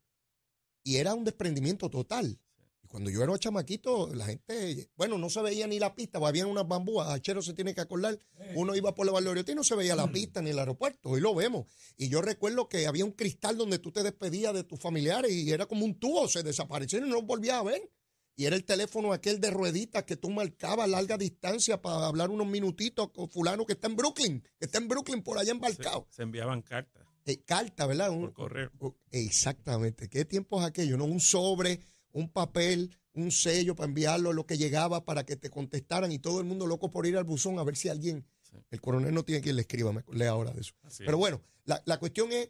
y 0.84 0.98
era 0.98 1.13
un 1.13 1.24
desprendimiento 1.24 1.89
total. 1.89 2.39
Y 2.84 2.88
cuando 2.88 3.10
yo 3.10 3.22
era 3.24 3.38
chamaquito, 3.38 4.13
la 4.13 4.26
gente, 4.26 4.89
bueno, 4.96 5.18
no 5.18 5.30
se 5.30 5.42
veía 5.42 5.68
ni 5.68 5.80
la 5.80 5.94
pista, 5.96 6.20
habían 6.20 6.48
unas 6.48 6.68
bambúas, 6.68 7.10
Achero 7.10 7.42
se 7.42 7.54
tiene 7.54 7.74
que 7.76 7.82
acordar, 7.82 8.18
uno 8.56 8.76
iba 8.76 8.96
por 8.96 9.06
la 9.06 9.12
Valdoriotti 9.12 9.52
y 9.52 9.56
no 9.56 9.63
se 9.63 9.76
veía 9.76 9.96
la 9.96 10.12
pista 10.12 10.42
ni 10.42 10.50
el 10.52 10.60
aeropuerto, 10.60 11.10
hoy 11.10 11.22
lo 11.22 11.36
vemos. 11.36 11.68
Y 11.98 12.10
yo 12.10 12.22
recuerdo 12.22 12.68
que 12.70 12.88
había 12.88 13.06
un 13.06 13.12
cristal 13.12 13.58
donde 13.58 13.80
tú 13.80 13.92
te 13.92 14.04
despedías 14.04 14.54
de 14.54 14.63
tus 14.63 14.80
familiares 14.80 15.32
y 15.32 15.52
era 15.52 15.65
como 15.65 15.86
un 15.86 16.00
tubo, 16.00 16.28
se 16.28 16.44
desaparecieron 16.44 17.08
y 17.08 17.12
no 17.12 17.18
los 17.18 17.26
volvías 17.26 17.58
a 17.58 17.63
ver. 17.63 17.92
Y 18.36 18.46
era 18.46 18.56
el 18.56 18.63
teléfono 18.63 19.12
aquel 19.12 19.42
de 19.42 19.50
rueditas 19.52 20.06
que 20.06 20.15
tú 20.15 20.30
marcabas 20.30 20.86
a 20.86 20.88
larga 20.88 21.18
distancia 21.18 21.82
para 21.82 22.08
hablar 22.08 22.30
unos 22.30 22.48
minutitos 22.48 23.10
con 23.12 23.30
fulano 23.30 23.65
que 23.65 23.74
está 23.74 23.88
en 23.88 23.98
Brooklyn, 23.98 24.42
que 24.58 24.65
está 24.65 24.78
en 24.78 24.88
Brooklyn 24.88 25.22
por 25.22 25.38
allá 25.38 25.48
Se, 25.48 25.52
embarcado. 25.52 26.08
se 26.10 26.24
enviaban 26.24 26.62
cartas 26.62 27.04
Eh, 27.30 27.42
carta, 27.46 27.86
¿verdad? 27.86 28.10
Un- 28.12 28.22
por 28.22 28.34
correo. 28.34 28.72
Exactamente. 29.12 30.10
¿Qué 30.10 30.26
tiempos 30.26 30.63
aquellos? 30.63 30.98
¿No? 30.98 31.06
Un 31.06 31.20
sobre, 31.20 31.80
un 32.12 32.30
papel, 32.30 32.96
un 33.13 33.32
sello 33.32 33.76
para 33.76 33.88
enviarlo, 33.88 34.34
lo 34.34 34.46
que 34.46 34.58
llegaba 34.58 35.06
para 35.06 35.26
que 35.26 35.36
te 35.36 35.50
contestaran 35.50 36.12
y 36.12 36.20
todo 36.20 36.39
el 36.39 36.46
mundo 36.46 36.65
loco 36.68 36.89
por 36.92 37.06
ir 37.06 37.18
al 37.18 37.24
buzón 37.26 37.60
a 37.60 37.63
ver 37.63 37.76
si 37.76 37.89
alguien. 37.89 38.26
Sí. 38.42 38.58
El 38.72 38.82
coronel 38.82 39.13
no 39.13 39.24
tiene 39.24 39.42
quien 39.42 39.56
le 39.56 39.62
escriba, 39.62 39.92
me 39.94 40.00
acordé 40.00 40.28
ahora 40.28 40.52
de 40.52 40.62
eso. 40.62 40.74
Así 40.84 41.04
Pero 41.06 41.18
es. 41.18 41.20
bueno, 41.20 41.42
la, 41.65 41.82
la 41.86 42.00
cuestión 42.00 42.32
es 42.32 42.50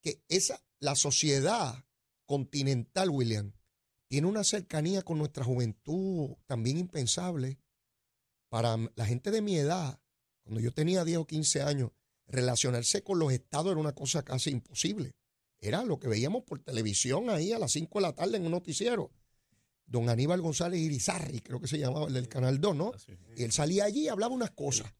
que 0.00 0.20
esa, 0.28 0.62
la 0.80 0.94
sociedad 0.94 1.84
continental, 2.26 3.10
William, 3.10 3.52
tiene 4.08 4.26
una 4.28 4.44
cercanía 4.44 5.02
con 5.02 5.18
nuestra 5.18 5.44
juventud 5.44 6.36
también 6.46 6.78
impensable. 6.78 7.58
Para 8.50 8.76
la 8.96 9.06
gente 9.06 9.30
de 9.30 9.40
mi 9.40 9.56
edad, 9.56 9.98
cuando 10.42 10.60
yo 10.60 10.72
tenía 10.72 11.04
10 11.04 11.18
o 11.18 11.26
15 11.26 11.62
años, 11.62 11.90
relacionarse 12.32 13.02
con 13.04 13.18
los 13.18 13.32
estados 13.32 13.70
era 13.72 13.80
una 13.80 13.92
cosa 13.94 14.24
casi 14.24 14.50
imposible. 14.50 15.12
Era 15.60 15.84
lo 15.84 15.98
que 16.00 16.08
veíamos 16.08 16.42
por 16.42 16.58
televisión 16.58 17.30
ahí 17.30 17.52
a 17.52 17.58
las 17.58 17.70
5 17.72 17.98
de 17.98 18.02
la 18.02 18.12
tarde 18.14 18.36
en 18.38 18.46
un 18.46 18.50
noticiero. 18.52 19.12
Don 19.86 20.08
Aníbal 20.08 20.40
González 20.40 20.80
Irizarri, 20.80 21.40
creo 21.40 21.60
que 21.60 21.68
se 21.68 21.78
llamaba, 21.78 22.06
el 22.08 22.14
del 22.14 22.28
Canal 22.28 22.60
2, 22.60 22.74
¿no? 22.74 22.92
Y 23.36 23.42
él 23.44 23.52
salía 23.52 23.84
allí 23.84 24.04
y 24.04 24.08
hablaba 24.08 24.34
unas 24.34 24.50
cosas. 24.52 24.92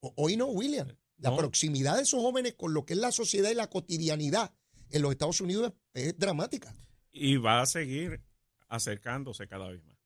Hoy 0.00 0.36
no, 0.36 0.46
William. 0.46 0.88
La 1.18 1.30
No. 1.30 1.36
proximidad 1.36 1.96
de 1.96 2.02
esos 2.02 2.20
jóvenes 2.20 2.54
con 2.54 2.74
lo 2.74 2.84
que 2.84 2.94
es 2.94 2.98
la 2.98 3.12
sociedad 3.12 3.50
y 3.50 3.54
la 3.54 3.70
cotidianidad 3.70 4.52
en 4.90 5.02
los 5.02 5.12
Estados 5.12 5.40
Unidos 5.40 5.72
es, 5.94 6.08
es 6.08 6.18
dramática. 6.18 6.74
Y 7.12 7.36
va 7.36 7.62
a 7.62 7.66
seguir 7.66 8.20
acercándose 8.68 9.46
cada 9.46 9.68
vez 9.68 9.82
más. 9.84 9.96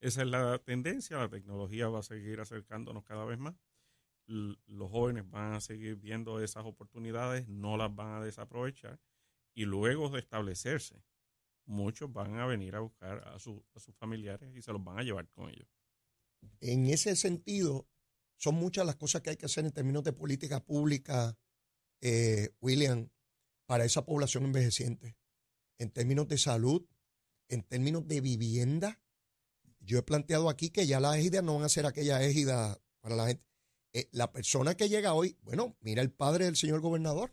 Esa 0.00 0.22
es 0.22 0.28
la 0.28 0.58
tendencia, 0.58 1.18
la 1.18 1.28
tecnología 1.28 1.88
va 1.88 2.00
a 2.00 2.02
seguir 2.02 2.40
acercándonos 2.40 3.04
cada 3.04 3.24
vez 3.24 3.38
más. 3.38 3.54
Los 4.26 4.90
jóvenes 4.90 5.28
van 5.28 5.52
a 5.52 5.60
seguir 5.60 5.96
viendo 5.96 6.40
esas 6.40 6.64
oportunidades, 6.64 7.46
no 7.48 7.76
las 7.76 7.94
van 7.94 8.14
a 8.14 8.24
desaprovechar 8.24 9.00
y 9.54 9.64
luego 9.64 10.08
de 10.08 10.20
establecerse, 10.20 11.04
muchos 11.66 12.12
van 12.12 12.36
a 12.36 12.46
venir 12.46 12.74
a 12.74 12.80
buscar 12.80 13.26
a 13.28 13.38
sus 13.38 13.62
familiares 13.98 14.54
y 14.54 14.62
se 14.62 14.72
los 14.72 14.82
van 14.82 14.98
a 14.98 15.02
llevar 15.02 15.28
con 15.28 15.50
ellos. 15.50 15.68
En 16.60 16.86
ese 16.86 17.16
sentido, 17.16 17.88
son 18.36 18.56
muchas 18.56 18.84
las 18.84 18.96
cosas 18.96 19.22
que 19.22 19.30
hay 19.30 19.36
que 19.36 19.46
hacer 19.46 19.64
en 19.64 19.72
términos 19.72 20.04
de 20.04 20.12
política 20.12 20.64
pública, 20.64 21.38
eh, 22.00 22.50
William, 22.60 23.08
para 23.66 23.84
esa 23.84 24.04
población 24.04 24.44
envejeciente. 24.44 25.16
En 25.78 25.90
términos 25.90 26.28
de 26.28 26.38
salud, 26.38 26.86
en 27.48 27.62
términos 27.62 28.06
de 28.06 28.20
vivienda. 28.20 29.00
Yo 29.80 29.98
he 29.98 30.02
planteado 30.02 30.48
aquí 30.48 30.70
que 30.70 30.86
ya 30.86 31.00
las 31.00 31.16
égidas 31.16 31.42
no 31.42 31.54
van 31.54 31.64
a 31.64 31.68
ser 31.68 31.86
aquella 31.86 32.22
égida 32.22 32.80
para 33.00 33.16
la 33.16 33.26
gente. 33.28 33.44
Eh, 33.94 34.08
la 34.10 34.32
persona 34.32 34.76
que 34.76 34.88
llega 34.88 35.14
hoy, 35.14 35.36
bueno, 35.42 35.76
mira 35.80 36.02
el 36.02 36.10
padre 36.10 36.46
del 36.46 36.56
señor 36.56 36.80
gobernador, 36.80 37.32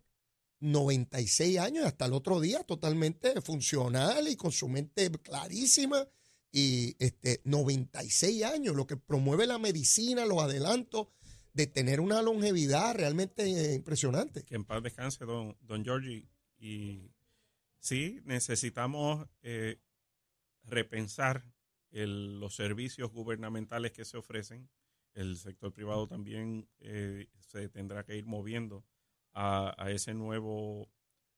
96 0.60 1.58
años, 1.58 1.86
hasta 1.86 2.06
el 2.06 2.14
otro 2.14 2.40
día, 2.40 2.64
totalmente 2.64 3.42
funcional 3.42 4.28
y 4.28 4.36
con 4.36 4.52
su 4.52 4.70
mente 4.70 5.10
clarísima 5.10 6.08
y 6.52 6.96
este 7.04 7.42
96 7.46 8.44
años, 8.44 8.76
lo 8.76 8.86
que 8.86 8.96
promueve 8.96 9.48
la 9.48 9.58
medicina, 9.58 10.26
los 10.26 10.40
adelantos 10.40 11.08
de 11.54 11.66
tener 11.66 12.00
una 12.00 12.22
longevidad 12.22 12.94
realmente 12.94 13.44
eh, 13.44 13.74
impresionante. 13.74 14.44
Que 14.44 14.54
en 14.54 14.66
paz 14.66 14.84
descanse 14.84 15.26
don, 15.26 15.58
don 15.62 15.84
Giorgi. 15.84 16.30
Y 16.60 17.12
sí, 17.80 18.22
necesitamos 18.26 19.28
eh, 19.42 19.82
repensar 20.64 21.44
los 21.90 22.56
servicios 22.56 23.12
gubernamentales 23.12 23.92
que 23.92 24.06
se 24.06 24.18
ofrecen. 24.18 24.70
El 25.14 25.38
sector 25.38 25.74
privado 25.74 26.08
también 26.08 26.70
eh, 26.80 27.28
se 27.40 27.70
tendrá 27.70 28.04
que 28.04 28.16
ir 28.16 28.26
moviendo 28.26 28.86
a, 29.34 29.74
a 29.78 29.92
ese 29.92 30.14
nuevo, 30.14 30.90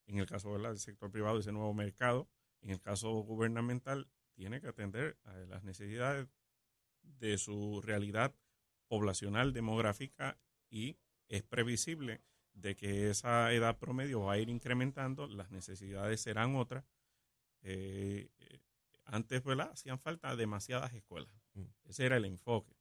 en 0.05 0.19
el 0.19 0.25
caso 0.25 0.51
¿verdad? 0.51 0.69
del 0.69 0.79
sector 0.79 1.11
privado, 1.11 1.39
ese 1.39 1.51
nuevo 1.51 1.73
mercado. 1.73 2.29
En 2.61 2.69
el 2.69 2.79
caso 2.79 3.11
gubernamental, 3.11 4.07
tiene 4.33 4.61
que 4.61 4.67
atender 4.67 5.17
a 5.23 5.33
las 5.33 5.63
necesidades 5.63 6.27
de 7.01 7.37
su 7.37 7.81
realidad 7.81 8.33
poblacional, 8.87 9.53
demográfica 9.53 10.37
y 10.69 10.97
es 11.27 11.43
previsible 11.43 12.21
de 12.53 12.75
que 12.75 13.09
esa 13.09 13.51
edad 13.53 13.77
promedio 13.77 14.21
va 14.21 14.33
a 14.33 14.37
ir 14.37 14.49
incrementando, 14.49 15.27
las 15.27 15.51
necesidades 15.51 16.21
serán 16.21 16.55
otras. 16.55 16.85
Eh, 17.61 18.29
eh, 18.37 18.59
antes, 19.05 19.43
¿verdad? 19.43 19.71
Hacían 19.71 19.99
falta 19.99 20.35
demasiadas 20.35 20.93
escuelas. 20.93 21.33
Mm. 21.53 21.63
Ese 21.85 22.05
era 22.05 22.17
el 22.17 22.25
enfoque. 22.25 22.75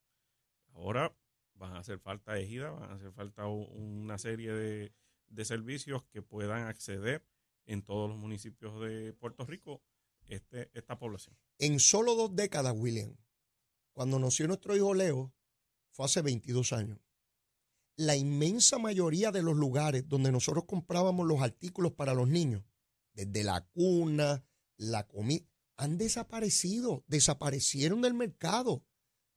Ahora 0.72 1.16
van 1.54 1.74
a 1.74 1.78
hacer 1.78 1.98
falta 1.98 2.38
ejidas, 2.38 2.72
van 2.72 2.90
a 2.90 2.94
hacer 2.94 3.12
falta 3.12 3.46
una 3.46 4.18
serie 4.18 4.52
de, 4.52 4.92
de 5.28 5.44
servicios 5.44 6.02
que 6.04 6.22
puedan 6.22 6.66
acceder 6.66 7.24
en 7.66 7.82
todos 7.82 8.08
los 8.08 8.18
municipios 8.18 8.80
de 8.80 9.12
Puerto 9.12 9.44
Rico 9.44 9.82
este, 10.26 10.70
esta 10.74 10.98
población. 10.98 11.36
En 11.58 11.78
solo 11.78 12.14
dos 12.14 12.34
décadas, 12.34 12.74
William, 12.76 13.16
cuando 13.92 14.18
nació 14.18 14.46
nuestro 14.46 14.76
hijo 14.76 14.94
Leo, 14.94 15.32
fue 15.90 16.06
hace 16.06 16.22
22 16.22 16.72
años. 16.72 16.98
La 17.96 18.16
inmensa 18.16 18.78
mayoría 18.78 19.30
de 19.30 19.42
los 19.42 19.56
lugares 19.56 20.08
donde 20.08 20.32
nosotros 20.32 20.64
comprábamos 20.64 21.26
los 21.26 21.42
artículos 21.42 21.92
para 21.92 22.14
los 22.14 22.28
niños, 22.28 22.64
desde 23.12 23.44
la 23.44 23.60
cuna, 23.66 24.44
la 24.76 25.06
comida, 25.06 25.44
han 25.76 25.98
desaparecido, 25.98 27.04
desaparecieron 27.06 28.00
del 28.00 28.14
mercado. 28.14 28.82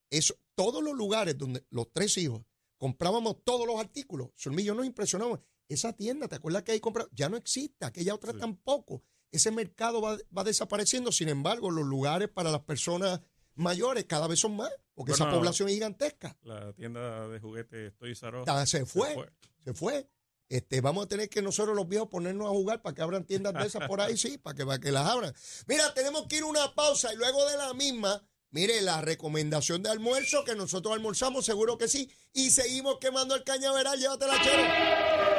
Eso, 0.10 0.36
todos 0.56 0.84
los 0.84 0.94
lugares 0.96 1.38
donde 1.38 1.66
los 1.70 1.92
tres 1.92 2.18
hijos 2.18 2.42
comprábamos 2.78 3.44
todos 3.44 3.66
los 3.68 3.80
artículos, 3.80 4.30
yo 4.36 4.52
nos 4.76 4.86
impresionamos. 4.86 5.40
Esa 5.68 5.94
tienda, 5.94 6.28
¿te 6.28 6.36
acuerdas 6.36 6.64
que 6.64 6.74
ahí 6.74 6.80
compramos? 6.80 7.12
Ya 7.16 7.30
no 7.30 7.38
existe, 7.38 7.86
aquella 7.86 8.14
otra 8.14 8.34
Sí. 8.34 8.40
tampoco. 8.40 9.02
Ese 9.32 9.52
mercado 9.52 10.02
va, 10.02 10.18
va 10.36 10.44
desapareciendo, 10.44 11.12
sin 11.12 11.30
embargo, 11.30 11.72
los 11.72 11.86
lugares 11.86 12.30
para 12.30 12.52
las 12.52 12.62
personas 12.62 13.22
mayores 13.56 14.06
cada 14.06 14.28
vez 14.28 14.40
son 14.40 14.56
más, 14.56 14.70
porque 14.94 15.14
esa 15.14 15.30
población 15.32 15.68
es 15.70 15.76
gigantesca. 15.76 16.38
La 16.44 16.72
tienda 16.74 17.28
de 17.28 17.40
juguetes 17.40 17.96
Toys 17.98 18.22
R 18.22 18.40
Us 18.42 18.46
Ta- 18.46 18.66
Se 18.66 18.80
se 18.80 18.86
fue, 18.86 19.16
se 19.64 19.74
fue. 19.74 20.10
Este, 20.48 20.80
vamos 20.80 21.06
a 21.06 21.08
tener 21.08 21.28
que 21.28 21.42
nosotros 21.42 21.76
los 21.76 21.88
viejos 21.88 22.08
ponernos 22.10 22.46
a 22.48 22.52
jugar 22.52 22.82
para 22.84 22.94
que 22.94 23.02
abran 23.02 23.26
tiendas 23.26 23.54
de 23.56 23.66
esas 23.66 23.88
por 23.88 24.00
ahí, 24.00 24.16
sí, 24.16 24.38
para 24.38 24.56
que, 24.56 24.64
para 24.66 24.80
que 24.80 24.92
las 24.92 25.08
abran. 25.10 25.34
Mira, 25.68 25.92
tenemos 25.96 26.28
que 26.28 26.38
ir 26.38 26.44
a 26.44 26.46
una 26.46 26.76
pausa 26.76 27.12
y 27.12 27.16
luego 27.18 27.50
de 27.50 27.58
la 27.58 27.74
misma, 27.74 28.24
mire, 28.52 28.82
la 28.82 29.02
recomendación 29.02 29.84
de 29.84 29.90
almuerzo, 29.90 30.44
que 30.44 30.56
nosotros 30.56 30.94
almorzamos, 30.94 31.46
seguro 31.46 31.78
que 31.78 31.88
sí, 31.88 32.10
y 32.34 32.52
seguimos 32.52 32.98
quemando 33.00 33.36
el 33.36 33.44
cañaveral, 33.44 34.00
llévatela, 34.00 34.42
chero. 34.42 35.35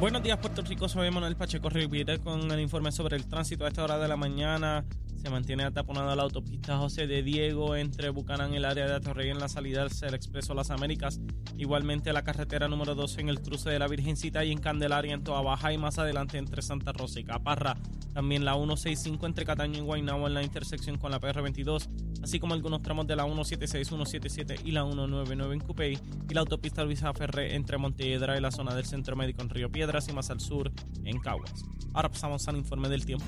Buenos 0.00 0.24
días, 0.24 0.38
Puerto 0.38 0.60
Rico. 0.62 0.88
Soy 0.88 1.08
Manuel 1.12 1.36
Pacheco 1.36 1.68
Rivera 1.70 2.18
con 2.18 2.50
el 2.50 2.60
informe 2.60 2.90
sobre 2.90 3.16
el 3.16 3.28
tránsito 3.28 3.64
a 3.64 3.68
esta 3.68 3.84
hora 3.84 3.96
de 3.96 4.08
la 4.08 4.16
mañana. 4.16 4.84
Se 5.24 5.30
mantiene 5.30 5.62
ataponada 5.62 6.16
la 6.16 6.24
autopista 6.24 6.76
José 6.76 7.06
de 7.06 7.22
Diego 7.22 7.76
entre 7.76 8.10
Bucanán 8.10 8.52
y 8.52 8.56
el 8.56 8.64
área 8.64 8.86
de 8.86 8.94
Atorrey 8.94 9.30
en 9.30 9.38
la 9.38 9.48
salida 9.48 9.86
del 9.86 10.14
Expreso 10.14 10.52
Las 10.52 10.70
Américas. 10.70 11.20
Igualmente 11.56 12.12
la 12.12 12.24
carretera 12.24 12.68
número 12.68 12.94
12 12.94 13.20
en 13.20 13.28
el 13.28 13.40
cruce 13.40 13.70
de 13.70 13.78
la 13.78 13.86
Virgencita 13.86 14.44
y 14.44 14.50
en 14.50 14.58
Candelaria 14.58 15.14
en 15.14 15.22
Toa 15.22 15.40
Baja 15.40 15.72
y 15.72 15.78
más 15.78 15.98
adelante 15.98 16.38
entre 16.38 16.60
Santa 16.60 16.92
Rosa 16.92 17.20
y 17.20 17.24
Caparra. 17.24 17.76
También 18.12 18.44
la 18.44 18.54
165 18.54 19.26
entre 19.26 19.44
Cataño 19.44 19.78
y 19.78 19.82
Guaynabo 19.82 20.26
en 20.26 20.34
la 20.34 20.42
intersección 20.42 20.98
con 20.98 21.10
la 21.10 21.20
PR22, 21.20 21.88
así 22.22 22.38
como 22.38 22.54
algunos 22.54 22.82
tramos 22.82 23.06
de 23.06 23.16
la 23.16 23.24
176, 23.24 23.88
177 23.88 24.56
y 24.64 24.72
la 24.72 24.84
199 24.84 25.54
en 25.54 25.60
Cupey 25.60 25.98
y 26.28 26.34
la 26.34 26.40
autopista 26.40 26.84
Luisa 26.84 27.12
Ferré 27.12 27.56
entre 27.56 27.78
Montehiedra 27.78 28.36
y 28.36 28.40
la 28.40 28.50
zona 28.50 28.74
del 28.74 28.84
Centro 28.84 29.16
Médico 29.16 29.42
en 29.42 29.48
Río 29.48 29.68
Piedras 29.84 30.08
y 30.08 30.14
más 30.14 30.30
al 30.30 30.40
sur 30.40 30.72
en 31.04 31.20
Caguas. 31.20 31.62
Ahora 31.92 32.08
pasamos 32.08 32.48
al 32.48 32.56
informe 32.56 32.88
del 32.88 33.04
tiempo. 33.04 33.26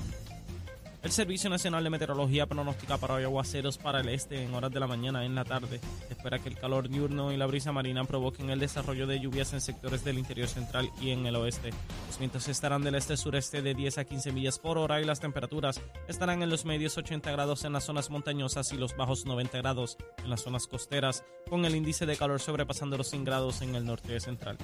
El 1.03 1.11
Servicio 1.11 1.51
Nacional 1.51 1.83
de 1.83 1.91
Meteorología 1.91 2.47
pronostica 2.47 2.97
para 2.97 3.13
hoy 3.13 3.23
aguaceros 3.23 3.77
para 3.77 3.99
el 3.99 4.09
este 4.09 4.41
en 4.41 4.55
horas 4.55 4.71
de 4.71 4.79
la 4.79 4.87
mañana 4.87 5.23
en 5.23 5.35
la 5.35 5.45
tarde. 5.45 5.79
Se 6.07 6.13
espera 6.15 6.39
que 6.39 6.49
el 6.49 6.57
calor 6.57 6.89
diurno 6.89 7.31
y 7.31 7.37
la 7.37 7.45
brisa 7.45 7.71
marina 7.71 8.05
provoquen 8.05 8.49
el 8.49 8.59
desarrollo 8.59 9.05
de 9.05 9.19
lluvias 9.19 9.53
en 9.53 9.61
sectores 9.61 10.03
del 10.03 10.17
interior 10.17 10.47
central 10.47 10.89
y 10.99 11.11
en 11.11 11.27
el 11.27 11.35
oeste. 11.35 11.69
Los 12.07 12.17
vientos 12.17 12.47
estarán 12.47 12.81
del 12.81 12.95
este-sureste 12.95 13.61
de 13.61 13.75
10 13.75 13.99
a 13.99 14.05
15 14.05 14.31
millas 14.31 14.57
por 14.57 14.79
hora 14.79 14.99
y 14.99 15.05
las 15.05 15.19
temperaturas 15.19 15.79
estarán 16.07 16.41
en 16.41 16.49
los 16.49 16.65
medios 16.65 16.97
80 16.97 17.31
grados 17.31 17.65
en 17.65 17.73
las 17.73 17.83
zonas 17.83 18.09
montañosas 18.09 18.73
y 18.73 18.77
los 18.77 18.97
bajos 18.97 19.27
90 19.27 19.59
grados 19.59 19.97
en 20.23 20.31
las 20.31 20.41
zonas 20.41 20.65
costeras, 20.65 21.23
con 21.47 21.65
el 21.65 21.75
índice 21.75 22.07
de 22.07 22.17
calor 22.17 22.39
sobrepasando 22.39 22.97
los 22.97 23.11
100 23.11 23.25
grados 23.25 23.61
en 23.61 23.75
el 23.75 23.85
norte 23.85 24.19
central. 24.19 24.57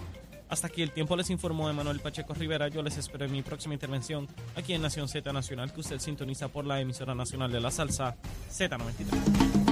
Hasta 0.54 0.68
aquí 0.68 0.84
el 0.84 0.92
tiempo 0.92 1.16
les 1.16 1.32
informó 1.32 1.68
Emanuel 1.68 2.00
Pacheco 2.00 2.36
Rivera. 2.36 2.68
Yo 2.68 2.84
les 2.84 2.96
espero 2.96 3.26
en 3.26 3.32
mi 3.32 3.42
próxima 3.42 3.74
intervención 3.74 4.28
aquí 4.56 4.74
en 4.74 4.84
Nación 4.84 5.08
Z 5.08 5.34
Nacional, 5.34 5.74
que 5.74 5.80
usted 5.80 5.98
sintoniza 5.98 6.48
por 6.48 6.64
la 6.64 6.80
emisora 6.80 7.16
nacional 7.16 7.52
de 7.52 7.60
la 7.60 7.72
salsa 7.72 8.16
Z93. 8.52 9.63